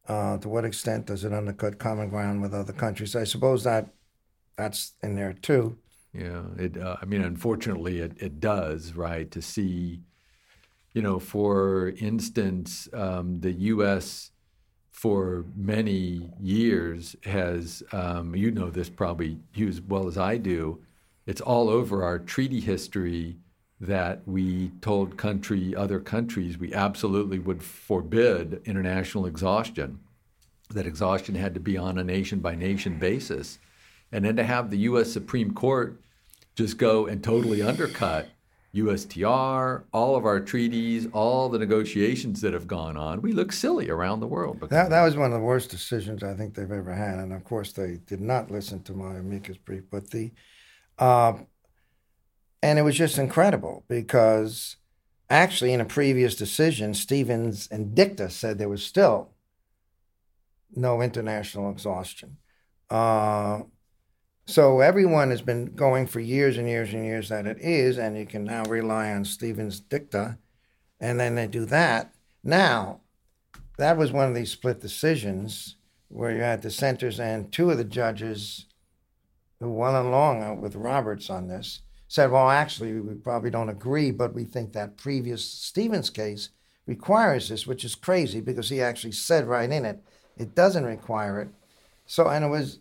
[0.08, 3.14] Uh, to what extent does it undercut common ground with other countries?
[3.14, 3.88] I suppose that
[4.56, 5.78] that's in there too.
[6.12, 6.76] Yeah, it.
[6.76, 8.94] Uh, I mean, unfortunately, it, it does.
[8.94, 10.00] Right to see,
[10.92, 14.32] you know, for instance, um, the U.S
[14.90, 20.80] for many years has, um, you know this probably you as well as I do,
[21.26, 23.36] it's all over our treaty history
[23.80, 29.98] that we told country other countries we absolutely would forbid international exhaustion
[30.68, 33.58] that exhaustion had to be on a nation by nation basis
[34.12, 36.00] and then to have the US Supreme Court
[36.54, 38.28] just go and totally undercut
[38.74, 43.90] USTR, all of our treaties, all the negotiations that have gone on, we look silly
[43.90, 44.60] around the world.
[44.70, 47.18] That, that was one of the worst decisions I think they've ever had.
[47.18, 49.84] And of course, they did not listen to my amicus brief.
[49.90, 50.30] But the,
[50.98, 51.34] uh,
[52.62, 54.76] and it was just incredible because
[55.28, 59.30] actually, in a previous decision, Stevens and Dicta said there was still
[60.76, 62.36] no international exhaustion.
[62.88, 63.62] Uh,
[64.46, 68.18] so everyone has been going for years and years and years that it is, and
[68.18, 70.38] you can now rely on Stevens' dicta,
[70.98, 72.12] and then they do that.
[72.42, 73.00] Now,
[73.78, 75.76] that was one of these split decisions
[76.08, 78.66] where you had dissenters, and two of the judges
[79.60, 84.34] who went along with Roberts on this said, well, actually, we probably don't agree, but
[84.34, 86.48] we think that previous Stevens case
[86.86, 90.02] requires this, which is crazy because he actually said right in it,
[90.36, 91.48] it doesn't require it.
[92.06, 92.80] So, and it was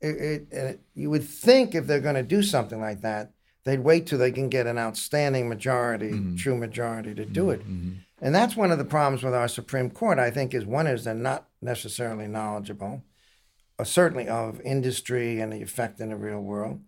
[0.00, 3.32] it, it, it, you would think if they're going to do something like that,
[3.64, 6.36] they'd wait till they can get an outstanding majority, mm-hmm.
[6.36, 7.60] true majority, to do it.
[7.60, 7.98] Mm-hmm.
[8.20, 10.18] And that's one of the problems with our Supreme Court.
[10.18, 13.02] I think is one is they're not necessarily knowledgeable,
[13.78, 16.80] uh, certainly of industry and the effect in the real world,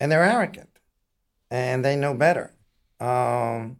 [0.00, 0.78] and they're arrogant,
[1.50, 2.52] and they know better.
[2.98, 3.78] Um,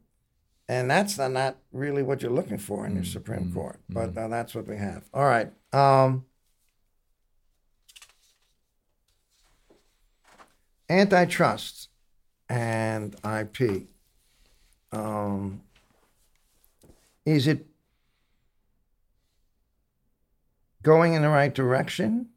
[0.69, 3.13] and that's not really what you're looking for in your mm-hmm.
[3.13, 4.25] Supreme Court, but mm-hmm.
[4.25, 5.05] uh, that's what we have.
[5.15, 5.51] All right.
[5.73, 6.25] Um,
[10.89, 11.89] antitrust
[12.49, 13.87] and IP.
[14.93, 15.63] Um,
[17.25, 17.67] is it
[20.83, 22.29] going in the right direction?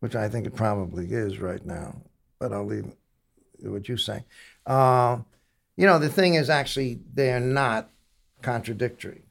[0.00, 2.02] Which I think it probably is right now,
[2.38, 2.92] but I'll leave
[3.60, 4.24] what you say.
[4.66, 5.18] Uh,
[5.76, 7.88] you know, the thing is actually they're not
[8.42, 9.22] contradictory.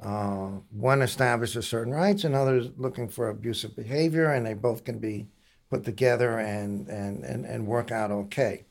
[0.00, 4.98] Uh, one establishes certain rights, and others looking for abusive behavior, and they both can
[4.98, 5.26] be
[5.70, 8.64] put together and and and, and work out okay.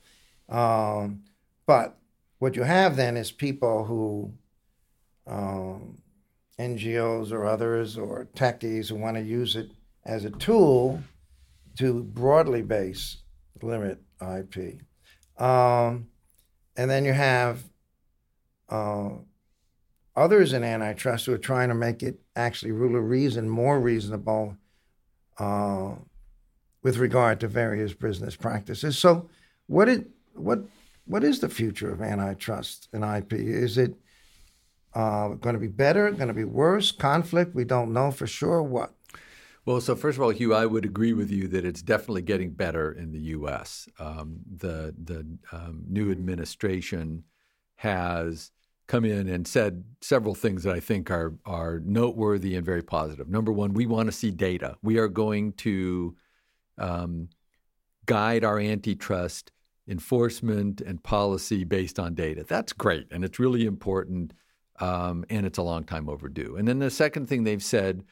[0.50, 1.24] Um,
[1.66, 1.98] but
[2.39, 4.34] what you have then is people who
[5.28, 5.98] um,
[6.60, 9.72] NGOs or others or techies who want to use it
[10.06, 11.02] as a tool
[11.78, 13.18] to broadly base
[13.62, 14.80] limit IP.
[15.41, 16.08] Um,
[16.78, 17.64] and then you have
[18.70, 19.10] uh,
[20.16, 24.56] others in antitrust who are trying to make it actually rule of reason more reasonable
[25.38, 25.96] uh,
[26.86, 28.96] with regard to various business practices.
[28.96, 29.28] So,
[29.66, 30.60] what it what
[31.06, 33.34] what is the future of antitrust and IP?
[33.34, 33.96] Is it
[34.94, 36.12] uh, going to be better?
[36.12, 36.92] Going to be worse?
[36.92, 37.56] Conflict?
[37.56, 38.62] We don't know for sure.
[38.62, 38.94] What?
[39.66, 42.52] Well, so first of all, Hugh, I would agree with you that it's definitely getting
[42.52, 43.90] better in the U.S.
[43.98, 47.24] Um, the the um, new administration
[47.78, 48.52] has
[48.86, 53.28] come in and said several things that I think are are noteworthy and very positive.
[53.28, 54.78] Number one, we want to see data.
[54.84, 56.16] We are going to
[56.78, 57.30] um,
[58.05, 59.51] guide our antitrust
[59.88, 62.43] enforcement and policy based on data.
[62.47, 64.34] That's great, and it's really important,
[64.80, 66.55] um, and it's a long time overdue.
[66.55, 68.03] And then the second thing they've said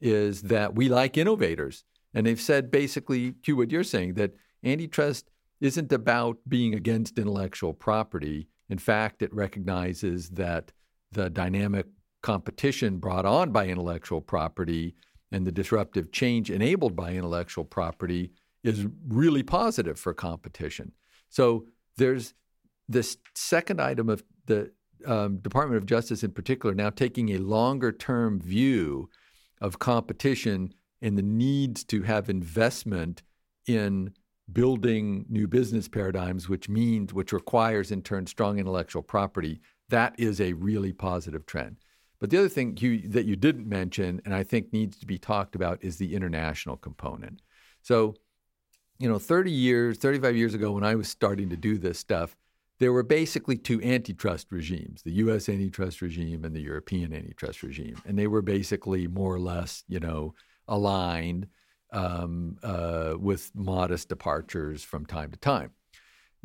[0.00, 1.84] is that we like innovators.
[2.14, 7.72] And they've said basically to what you're saying that antitrust isn't about being against intellectual
[7.72, 8.48] property.
[8.68, 10.72] In fact, it recognizes that
[11.12, 11.86] the dynamic
[12.22, 14.94] competition brought on by intellectual property
[15.32, 20.92] and the disruptive change enabled by intellectual property is really positive for competition.
[21.28, 21.66] So
[21.96, 22.34] there's
[22.88, 24.72] this second item of the
[25.04, 29.08] um, Department of Justice in particular now taking a longer term view
[29.60, 30.72] of competition
[31.02, 33.22] and the needs to have investment
[33.66, 34.12] in
[34.52, 40.40] building new business paradigms, which means, which requires in turn strong intellectual property, that is
[40.40, 41.76] a really positive trend.
[42.18, 45.18] But the other thing you, that you didn't mention, and I think needs to be
[45.18, 47.42] talked about, is the international component.
[47.82, 48.14] So,
[48.98, 52.36] you know, 30 years, 35 years ago, when I was starting to do this stuff,
[52.78, 57.96] there were basically two antitrust regimes the US antitrust regime and the European antitrust regime.
[58.04, 60.34] And they were basically more or less, you know,
[60.68, 61.48] aligned
[61.92, 65.70] um, uh, with modest departures from time to time.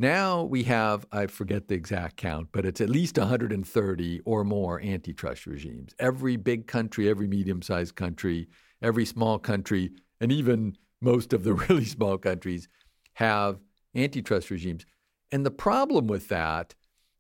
[0.02, 4.82] Now we have, I forget the exact count, but it's at least 130 or more
[4.82, 5.94] antitrust regimes.
[6.00, 8.48] Every big country, every medium sized country,
[8.82, 12.68] every small country, and even most of the really small countries
[13.14, 13.60] have
[13.94, 14.88] antitrust regimes.
[15.32, 16.74] And the problem with that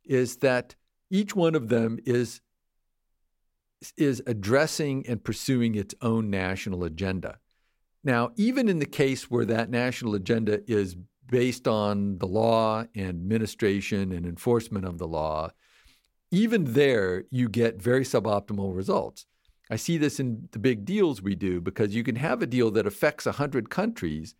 [0.03, 0.73] is that
[1.11, 2.41] each one of them is
[3.95, 7.37] is addressing and pursuing its own national agenda.
[8.03, 10.95] Now, even in the case where that national agenda is
[11.31, 15.49] based on the law and administration and enforcement of the law,
[16.29, 19.25] even there you get very suboptimal results.
[19.71, 22.69] I see this in the big deals we do because you can have a deal
[22.71, 24.35] that affects 100 countries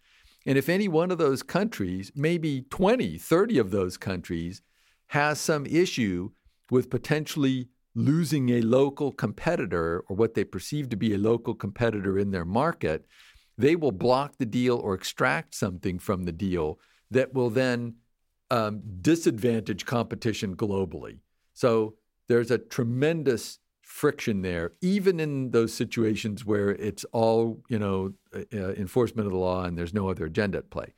[0.45, 4.61] and if any one of those countries, maybe 20, 30 of those countries,
[5.07, 6.31] has some issue
[6.71, 12.17] with potentially losing a local competitor or what they perceive to be a local competitor
[12.17, 13.05] in their market,
[13.61, 17.95] they will block the deal or extract something from the deal that will then
[18.49, 21.19] um, disadvantage competition globally.
[21.53, 21.95] So
[22.27, 28.43] there's a tremendous friction there, even in those situations where it's all, you know, uh,
[28.53, 30.93] uh, enforcement of the law and there's no other agenda at play.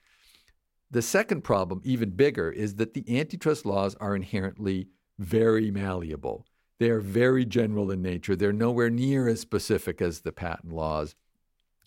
[0.91, 6.45] The second problem, even bigger, is that the antitrust laws are inherently very malleable.
[6.80, 8.36] They are very general in nature.
[8.36, 11.16] They're nowhere near as specific as the patent laws.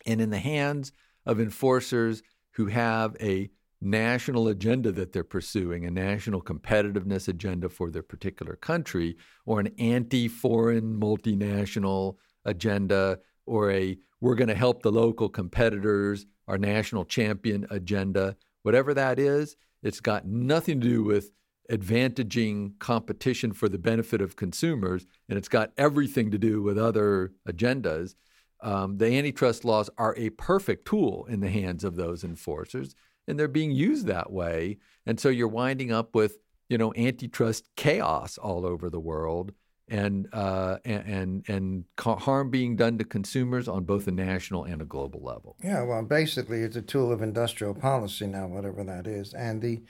[0.07, 0.92] And in the hands
[1.26, 3.50] of enforcers who have a
[3.80, 9.68] national agenda that they're pursuing, a national competitiveness agenda for their particular country, or an
[9.78, 17.04] anti foreign multinational agenda, or a we're going to help the local competitors, our national
[17.04, 21.30] champion agenda, whatever that is, it's got nothing to do with
[21.70, 27.32] advantaging competition for the benefit of consumers, and it's got everything to do with other
[27.48, 28.14] agendas.
[28.61, 32.94] Um, the antitrust laws are a perfect tool in the hands of those enforcers
[33.28, 34.78] and they're being used that way.
[35.04, 36.38] And so you're winding up with,
[36.68, 39.52] you know, antitrust chaos all over the world
[39.88, 44.84] and uh, and and harm being done to consumers on both a national and a
[44.84, 45.57] global level.
[45.62, 49.82] Yeah, well, basically, it's a tool of industrial policy now, whatever that is, and the,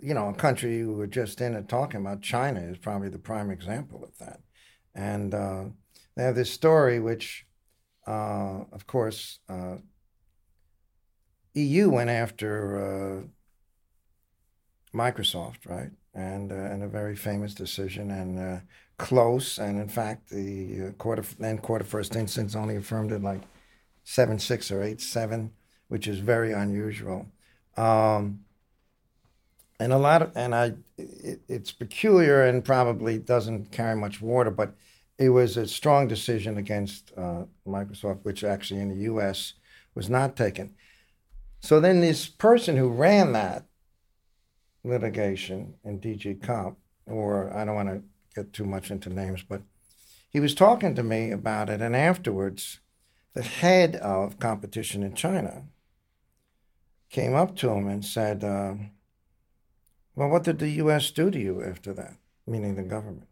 [0.00, 3.18] you know, a country you were just in it talking about, China, is probably the
[3.18, 4.40] prime example of that,
[4.94, 5.64] and uh,
[6.16, 7.46] they have this story which,
[8.06, 9.76] uh, of course, uh,
[11.54, 15.90] EU went after uh, Microsoft, right?
[16.14, 18.60] And uh, and a very famous decision and uh,
[18.98, 19.58] close.
[19.58, 23.42] And in fact, the court of then court of first instance only affirmed it like
[24.04, 25.52] seven six or eight seven,
[25.88, 27.26] which is very unusual.
[27.76, 28.44] Um,
[29.78, 34.50] and a lot of and I, it, it's peculiar and probably doesn't carry much water,
[34.50, 34.74] but
[35.20, 39.52] it was a strong decision against uh, Microsoft, which actually in the U.S.
[39.94, 40.74] was not taken.
[41.60, 43.66] So then this person who ran that
[44.82, 48.02] litigation in DG Comp, or I don't want to
[48.34, 49.60] get too much into names, but
[50.30, 52.80] he was talking to me about it, and afterwards,
[53.34, 55.64] the head of competition in China
[57.10, 58.74] came up to him and said, uh,
[60.14, 61.10] "Well, what did the U.S.
[61.10, 62.16] do to you after that?"
[62.46, 63.29] Meaning the government.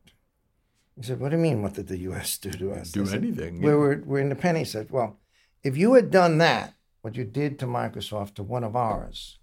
[0.99, 1.62] He said, "What do you mean?
[1.62, 2.38] What did the U.S.
[2.38, 3.62] do to us?" Do said, anything?
[3.62, 4.66] We were we're independent.
[4.66, 5.20] He said, "Well,
[5.62, 9.38] if you had done that, what you did to Microsoft to one of ours,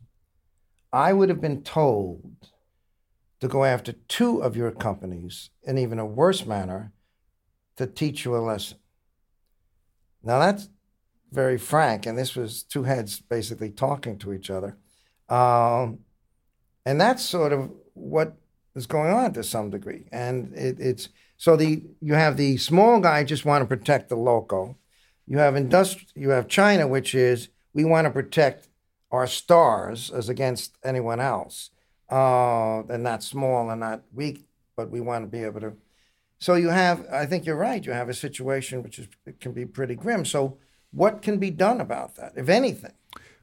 [0.91, 2.49] I would have been told
[3.39, 6.91] to go after two of your companies in even a worse manner
[7.77, 8.77] to teach you a lesson.
[10.23, 10.69] Now that's
[11.31, 14.77] very frank, and this was two heads basically talking to each other.
[15.29, 15.99] Um,
[16.85, 18.37] and that's sort of what
[18.75, 20.07] is going on to some degree.
[20.11, 24.15] And it, it's so the you have the small guy just want to protect the
[24.15, 24.77] local.
[25.27, 28.69] You have industri- you have China, which is we want to protect
[29.11, 31.71] our stars as against anyone else.
[32.09, 35.73] Uh, they're not small and not weak, but we want to be able to.
[36.39, 37.83] So you have, I think you're right.
[37.83, 39.07] You have a situation which is
[39.39, 40.25] can be pretty grim.
[40.25, 40.57] So
[40.91, 42.93] what can be done about that, if anything?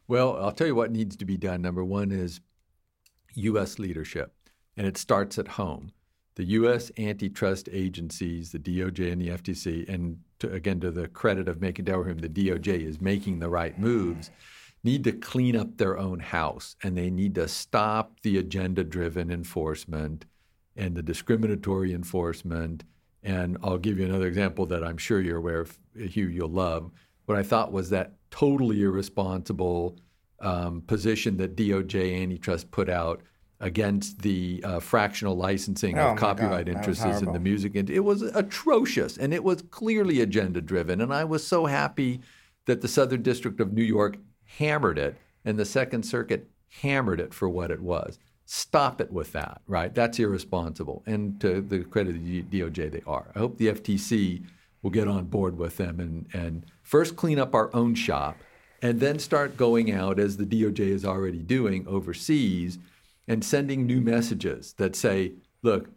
[0.07, 1.62] Well, I'll tell you what needs to be done.
[1.62, 2.40] Number one is
[3.34, 3.78] U.S.
[3.78, 4.34] leadership,
[4.76, 5.93] and it starts at home.
[6.34, 6.90] The U.S.
[6.98, 11.84] antitrust agencies, the DOJ and the FTC, and to, again, to the credit of Makan
[11.84, 14.30] Delrahim, the DOJ is making the right moves,
[14.82, 20.24] need to clean up their own house, and they need to stop the agenda-driven enforcement
[20.76, 22.84] and the discriminatory enforcement.
[23.22, 26.90] And I'll give you another example that I'm sure you're aware of, Hugh, you'll love.
[27.26, 29.98] What I thought was that totally irresponsible
[30.40, 33.22] um, position that DOJ antitrust put out
[33.62, 37.76] against the uh, fractional licensing Oh, of copyright God, interests in the music.
[37.76, 41.00] And it was atrocious, and it was clearly agenda driven.
[41.00, 42.20] And I was so happy
[42.66, 44.18] that the Southern District of New York
[44.58, 46.50] hammered it, and the Second Circuit
[46.82, 48.18] hammered it for what it was.
[48.44, 49.94] Stop it with that, right?
[49.94, 51.02] That's irresponsible.
[51.06, 53.30] And to the credit of the DOJ, they are.
[53.34, 54.44] I hope the FTC
[54.82, 58.36] will get on board with them and, and first clean up our own shop
[58.82, 62.78] and then start going out, as the DOJ is already doing overseas,
[63.28, 65.90] and sending new messages that say, look,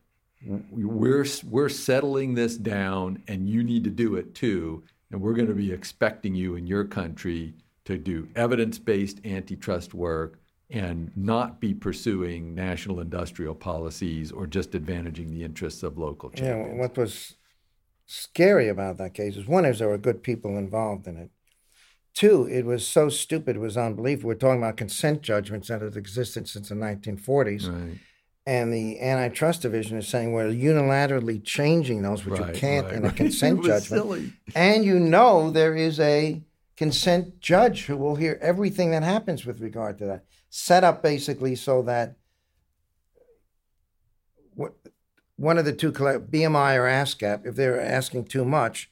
[0.71, 4.83] we're, we're settling this down and you need to do it too.
[5.11, 7.53] And we're going to be expecting you in your country
[7.85, 14.71] to do evidence based antitrust work and not be pursuing national industrial policies or just
[14.71, 16.79] advantaging the interests of local champions.
[16.79, 17.35] what was
[18.07, 21.29] scary about that case is one is there were good people involved in it.
[22.15, 24.29] Two, it was so stupid, it was unbelievable.
[24.29, 27.69] We're talking about consent judgments that have existed since the 1940s.
[27.69, 27.99] Right.
[28.47, 32.95] And the antitrust division is saying we're unilaterally changing those, which Right, you can't right,
[32.95, 34.01] in a consent judgment.
[34.01, 34.33] silly.
[34.55, 36.41] And you know there is a
[36.77, 40.25] consent judge who will hear everything that happens with regard to that.
[40.49, 42.15] Set up basically so that
[45.37, 48.89] one of the two BMI or ASCAP, if they're asking too much,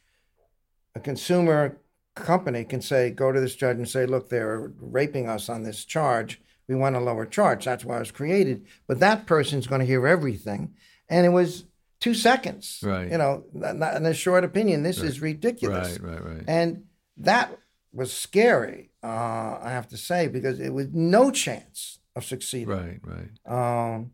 [0.95, 1.77] a consumer
[2.15, 5.85] company can say, go to this judge and say, look, they're raping us on this
[5.85, 6.41] charge.
[6.67, 7.65] We want a lower charge.
[7.65, 8.65] That's why it was created.
[8.87, 10.73] But that person's going to hear everything.
[11.09, 11.65] And it was
[11.99, 12.79] two seconds.
[12.83, 13.11] Right.
[13.11, 15.99] You know, not, in a short opinion, this is ridiculous.
[15.99, 16.43] Right, right, right.
[16.47, 16.85] And
[17.17, 17.57] that
[17.91, 22.69] was scary, uh, I have to say, because it was no chance of succeeding.
[22.69, 23.95] Right, right.
[23.95, 24.11] Um,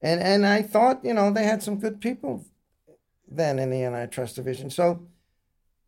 [0.00, 2.44] and and I thought, you know, they had some good people
[3.28, 4.68] then in the antitrust division.
[4.68, 5.06] So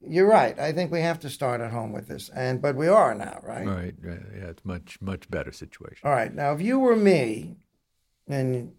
[0.07, 0.59] you're right.
[0.59, 3.41] I think we have to start at home with this, and but we are now,
[3.43, 3.67] right?
[3.67, 4.21] Right, right.
[4.37, 6.01] Yeah, it's much, much better situation.
[6.05, 6.33] All right.
[6.35, 7.57] Now, if you were me,
[8.29, 8.73] and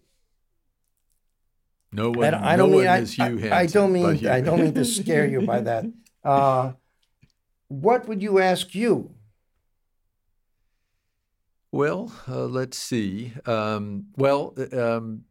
[1.92, 3.52] No I one, don't, I don't no mean one I, is Hugh I, Hansen.
[3.52, 5.84] I don't mean I don't mean to scare you by that.
[6.24, 6.72] Uh,
[7.68, 9.14] what would you ask you?
[11.72, 13.32] Well, uh, let's see.
[13.44, 15.25] Um, well, uh, um,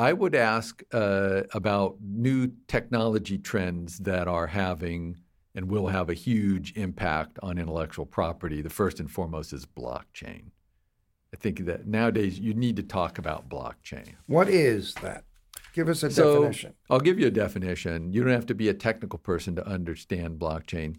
[0.00, 5.18] I would ask uh, about new technology trends that are having
[5.54, 8.62] and will have a huge impact on intellectual property.
[8.62, 10.44] The first and foremost is blockchain.
[11.34, 14.14] I think that nowadays you need to talk about blockchain.
[14.24, 15.24] What is that?
[15.74, 16.72] Give us a So definition.
[16.88, 18.10] I'll give you a definition.
[18.10, 20.96] You don't have to be a technical person to understand blockchain.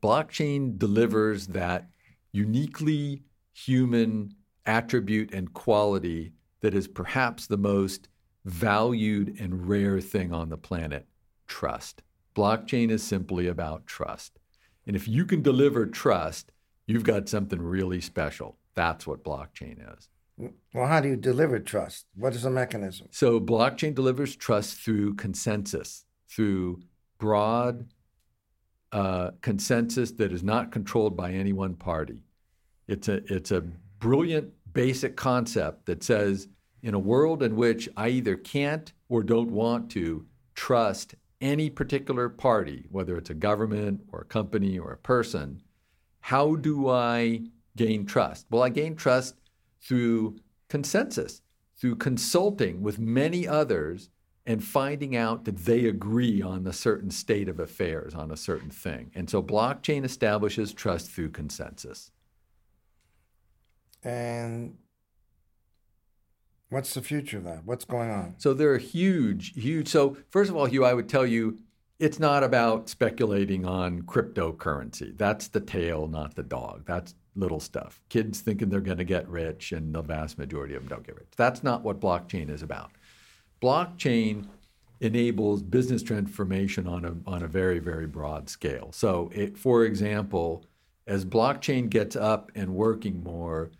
[0.00, 1.88] Blockchain delivers that
[2.32, 3.22] uniquely
[3.52, 4.34] human
[4.66, 8.08] attribute and quality that is perhaps the most
[8.44, 11.06] valued and rare thing on the planet
[11.46, 12.02] trust.
[12.34, 14.38] Blockchain is simply about trust.
[14.86, 16.52] And if you can deliver trust,
[16.86, 18.56] you've got something really special.
[18.74, 20.08] That's what blockchain is.
[20.72, 22.06] Well, how do you deliver trust?
[22.14, 23.08] What is the mechanism?
[23.10, 26.80] So blockchain delivers trust through consensus, through
[27.18, 27.88] broad
[28.92, 32.22] uh, consensus that is not controlled by any one party.
[32.86, 33.60] It's a it's a
[33.98, 36.46] brilliant basic concept that says
[36.84, 40.24] in a world in which I either can't or don't want to
[40.54, 45.60] trust any particular party, whether it's a government or a company or a person,
[46.20, 47.40] how do I
[47.74, 48.46] gain trust?
[48.50, 49.34] Well, I gain trust
[49.82, 50.38] through
[50.68, 51.42] consensus,
[51.76, 54.10] through consulting with many others
[54.46, 58.70] and finding out that they agree on a certain state of affairs on a certain
[58.70, 59.10] thing.
[59.16, 62.12] And so blockchain establishes trust through consensus.
[64.02, 64.76] And
[66.70, 67.64] what's the future of that?
[67.64, 68.34] What's going on?
[68.38, 69.88] So there are huge, huge.
[69.88, 71.58] So, first of all, Hugh, I would tell you
[71.98, 75.16] it's not about speculating on cryptocurrency.
[75.18, 76.84] That's the tail, not the dog.
[76.86, 78.00] That's little stuff.
[78.08, 81.16] Kids thinking they're going to get rich, and the vast majority of them don't get
[81.16, 81.28] rich.
[81.36, 82.92] That's not what blockchain is about.
[83.60, 84.46] Blockchain
[85.00, 88.90] enables business transformation on a, on a very, very broad scale.
[88.92, 90.64] So, it, for example,
[91.06, 93.70] as blockchain gets up and working more,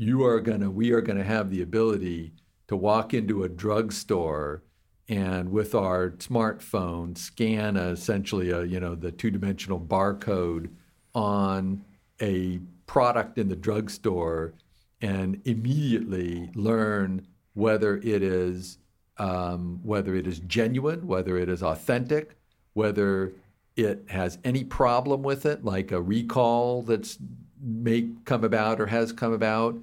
[0.00, 2.32] you are going to, we are going to have the ability
[2.68, 4.62] to walk into a drugstore
[5.10, 10.70] and with our smartphone scan a, essentially a, you know, the two-dimensional barcode
[11.14, 11.84] on
[12.22, 14.54] a product in the drugstore
[15.02, 18.78] and immediately learn whether it is
[19.18, 22.38] um, whether it is genuine, whether it is authentic,
[22.72, 23.34] whether
[23.76, 27.18] it has any problem with it, like a recall that's
[27.62, 29.76] may come about or has come about,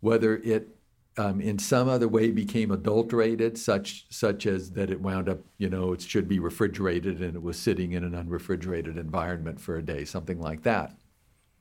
[0.00, 0.76] whether it
[1.18, 5.68] um, in some other way became adulterated, such such as that it wound up, you
[5.68, 9.82] know, it should be refrigerated and it was sitting in an unrefrigerated environment for a
[9.82, 10.94] day, something like that.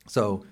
[0.08, 0.46] So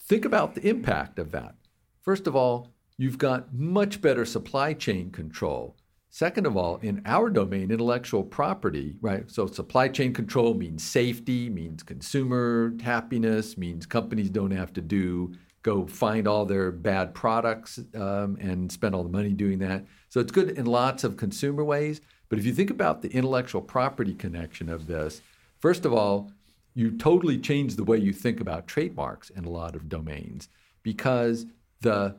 [0.00, 1.54] think about the impact of that.
[2.02, 5.76] First of all, you've got much better supply chain control.
[6.16, 9.30] Second of all, in our domain, intellectual property, right?
[9.30, 15.34] So supply chain control means safety, means consumer happiness, means companies don't have to do
[15.62, 19.84] go find all their bad products um, and spend all the money doing that.
[20.08, 22.00] So it's good in lots of consumer ways.
[22.30, 25.20] But if you think about the intellectual property connection of this,
[25.58, 26.32] first of all,
[26.72, 30.48] you totally change the way you think about trademarks in a lot of domains
[30.82, 31.44] because
[31.82, 32.16] the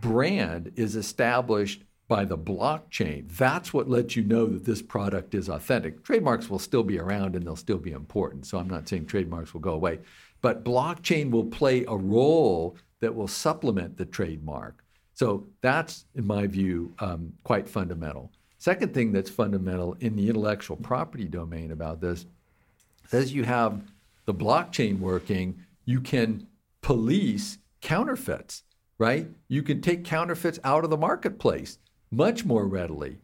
[0.00, 3.28] brand is established by the blockchain.
[3.36, 6.02] That's what lets you know that this product is authentic.
[6.02, 8.46] Trademarks will still be around and they'll still be important.
[8.46, 10.00] So I'm not saying trademarks will go away.
[10.40, 14.82] But blockchain will play a role that will supplement the trademark.
[15.12, 18.30] So that's, in my view, um, quite fundamental.
[18.56, 22.24] Second thing that's fundamental in the intellectual property domain about this
[23.04, 23.82] is as you have
[24.24, 26.46] the blockchain working, you can
[26.80, 28.62] police counterfeits,
[28.98, 29.28] right?
[29.48, 31.78] You can take counterfeits out of the marketplace
[32.10, 33.18] much more readily.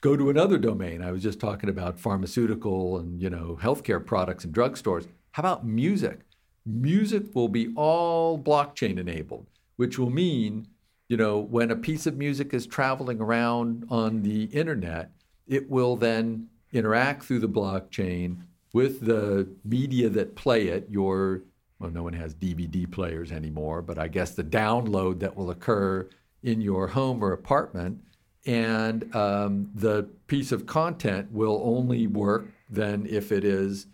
[0.00, 1.02] Go to another domain.
[1.02, 5.06] I was just talking about pharmaceutical and you know healthcare products and drugstores.
[5.32, 6.20] How about music?
[6.66, 9.46] Music will be all blockchain enabled,
[9.76, 10.66] which will mean,
[11.08, 15.10] you know, when a piece of music is traveling around on the internet,
[15.46, 18.38] it will then interact through the blockchain
[18.72, 21.42] with the media that play it, your
[21.78, 26.08] well, no one has DVD players anymore, but I guess the download that will occur
[26.44, 28.00] in your home or apartment,
[28.46, 33.86] and um, the piece of content will only work then if it is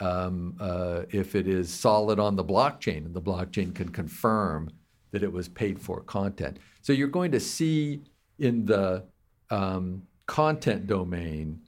[0.00, 4.70] um, uh, if it is solid on the blockchain and the blockchain can confirm
[5.10, 6.58] that it was paid for content.
[6.82, 8.02] So you're going to see
[8.38, 9.04] in the
[9.50, 11.60] um, content domain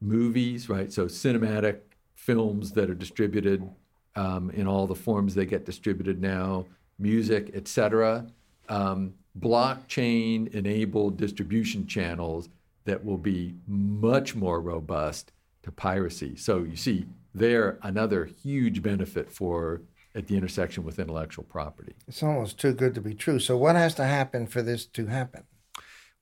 [0.00, 0.92] movies, right?
[0.92, 1.78] So cinematic
[2.16, 3.68] films that are distributed
[4.16, 6.66] um, in all the forms they get distributed now,
[6.98, 8.26] music, etc.
[8.68, 12.48] Um, blockchain enabled distribution channels
[12.84, 15.32] that will be much more robust
[15.62, 16.36] to piracy.
[16.36, 19.82] So you see there another huge benefit for
[20.14, 21.94] at the intersection with intellectual property.
[22.08, 23.38] It's almost too good to be true.
[23.38, 25.42] So what has to happen for this to happen?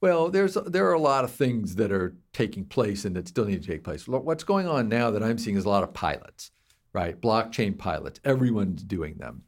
[0.00, 3.44] Well, there's there are a lot of things that are taking place and that still
[3.44, 4.08] need to take place.
[4.08, 6.50] What's going on now that I'm seeing is a lot of pilots,
[6.92, 7.18] right?
[7.18, 8.20] Blockchain pilots.
[8.24, 9.44] Everyone's doing them,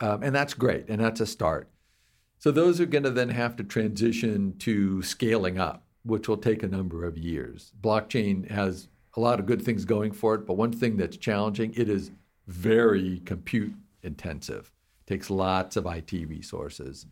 [0.00, 1.68] um, and that's great, and that's a start.
[2.38, 6.62] So those are going to then have to transition to scaling up, which will take
[6.62, 7.72] a number of years.
[7.80, 11.74] Blockchain has a lot of good things going for it, but one thing that's challenging,
[11.76, 12.12] it is
[12.46, 14.70] very compute intensive.
[15.06, 17.06] It takes lots of IT resources.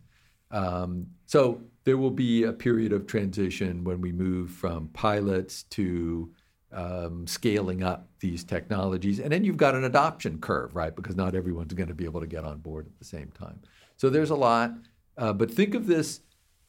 [0.51, 6.31] Um, so there will be a period of transition when we move from pilots to
[6.71, 9.19] um, scaling up these technologies.
[9.19, 10.95] And then you've got an adoption curve, right?
[10.95, 13.59] Because not everyone's going to be able to get on board at the same time.
[13.97, 14.71] So there's a lot.
[15.17, 16.21] Uh, but think of this,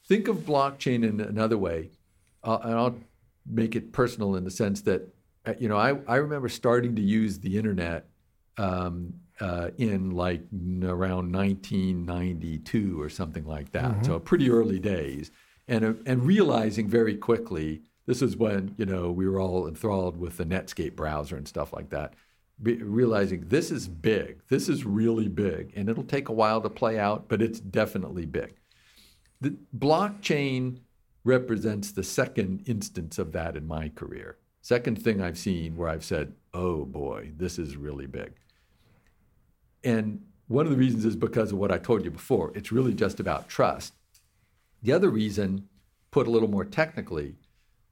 [0.05, 1.91] think of blockchain in another way.
[2.43, 2.95] Uh, and I'll
[3.45, 5.13] make it personal in the sense that
[5.45, 8.07] uh, you know, I, I remember starting to use the internet
[8.57, 10.41] um, uh, in like
[10.83, 13.85] around 1992 or something like that.
[13.85, 14.03] Mm-hmm.
[14.03, 15.31] So pretty early days,
[15.67, 20.17] and uh, and realizing very quickly this is when you know we were all enthralled
[20.17, 22.13] with the Netscape browser and stuff like that.
[22.61, 26.69] Be, realizing this is big, this is really big, and it'll take a while to
[26.69, 28.55] play out, but it's definitely big.
[29.39, 30.81] The blockchain
[31.23, 34.37] represents the second instance of that in my career.
[34.61, 38.33] Second thing I've seen where I've said, oh boy, this is really big.
[39.83, 42.51] And one of the reasons is because of what I told you before.
[42.55, 43.93] It's really just about trust.
[44.81, 45.69] The other reason,
[46.11, 47.35] put a little more technically,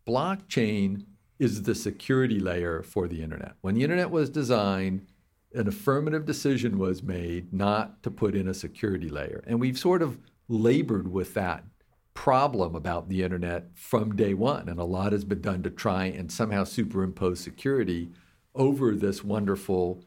[0.05, 1.05] blockchain
[1.39, 3.53] is the security layer for the internet.
[3.61, 5.05] When the internet was designed,
[5.53, 9.43] an affirmative decision was made not to put in a security layer.
[9.47, 11.63] And we've sort of labored with that
[12.13, 14.67] problem about the internet from day one.
[14.67, 18.09] And a lot has been done to try and somehow superimpose security
[18.55, 20.03] over this wonderful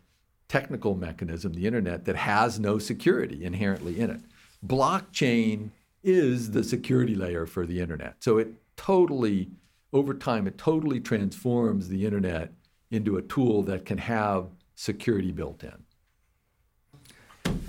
[0.49, 4.21] technical mechanism, the internet, that has no security inherently in it.
[4.67, 5.71] Blockchain
[6.03, 8.17] is the security layer for the internet.
[8.19, 9.51] So it totally,
[9.93, 12.53] over time, it totally transforms the internet
[12.91, 15.85] into a tool that can have security built in.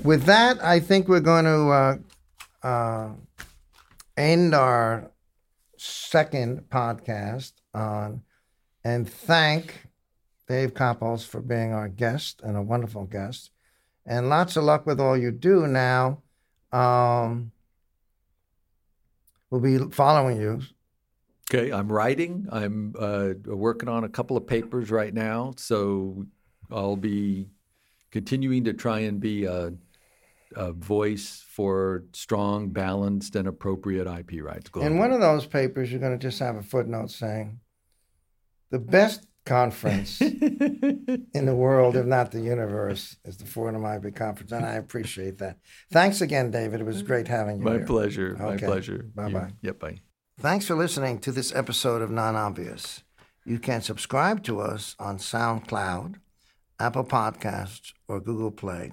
[0.03, 1.98] With that, I think we're going to uh,
[2.68, 3.10] uh,
[4.18, 5.11] end our
[5.77, 8.22] second podcast on
[8.84, 9.88] and thank
[10.48, 13.52] Dave Kappos for being our guest and a wonderful guest.
[14.06, 16.22] And lots of luck with all you do now.
[16.72, 17.52] Um,
[19.49, 20.61] we'll be following you.
[21.53, 22.48] Okay, I'm writing.
[22.49, 25.53] I'm uh, working on a couple of papers right now.
[25.57, 26.26] So
[26.72, 27.49] I'll be
[28.10, 29.73] continuing to try and be a,
[30.56, 34.69] a voice for strong, balanced, and appropriate IP rights.
[34.69, 34.86] Globally.
[34.86, 37.60] In one of those papers, you're going to just have a footnote saying
[38.69, 44.53] the best conference in the world, if not the universe, is the Fordham IP conference,
[44.53, 45.57] and I appreciate that.
[45.91, 46.80] Thanks again, David.
[46.80, 47.65] It was great having you.
[47.65, 47.86] My here.
[47.86, 48.38] pleasure.
[48.40, 48.45] Okay.
[48.45, 49.06] My pleasure.
[49.14, 49.52] Bye bye.
[49.61, 49.80] Yep.
[49.80, 49.99] Bye.
[50.41, 53.03] Thanks for listening to this episode of Non Obvious.
[53.45, 56.15] You can subscribe to us on SoundCloud
[56.80, 58.91] Apple Podcasts, or Google Play,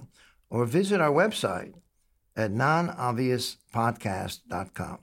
[0.51, 1.73] or visit our website
[2.35, 4.99] at nonobviouspodcast.com.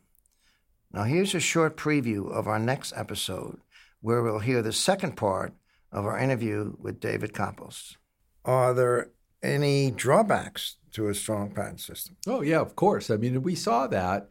[0.93, 3.59] Now, here's a short preview of our next episode,
[4.01, 5.53] where we'll hear the second part
[5.91, 7.97] of our interview with David Kappos.
[8.45, 9.11] Are there
[9.43, 12.15] any drawbacks to a strong patent system?
[12.25, 13.11] Oh, yeah, of course.
[13.11, 14.31] I mean, we saw that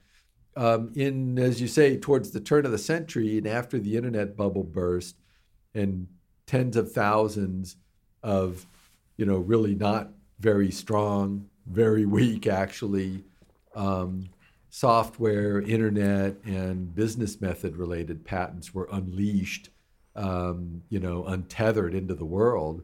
[0.55, 4.37] um, in, as you say, towards the turn of the century and after the internet
[4.37, 5.15] bubble burst,
[5.73, 6.07] and
[6.47, 7.75] tens of thousands
[8.23, 8.65] of,
[9.17, 10.09] you know, really not
[10.39, 13.23] very strong, very weak actually,
[13.75, 14.29] um,
[14.69, 19.69] software, internet, and business method related patents were unleashed,
[20.15, 22.83] um, you know, untethered into the world.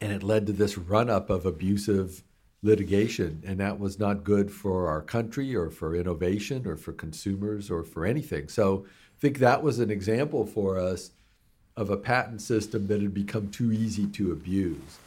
[0.00, 2.22] And it led to this run up of abusive
[2.62, 3.42] litigation.
[3.46, 7.82] And that was not good for our country or for innovation or for consumers or
[7.82, 8.48] for anything.
[8.48, 11.10] So I think that was an example for us
[11.76, 14.98] of a patent system that had become too easy to abuse.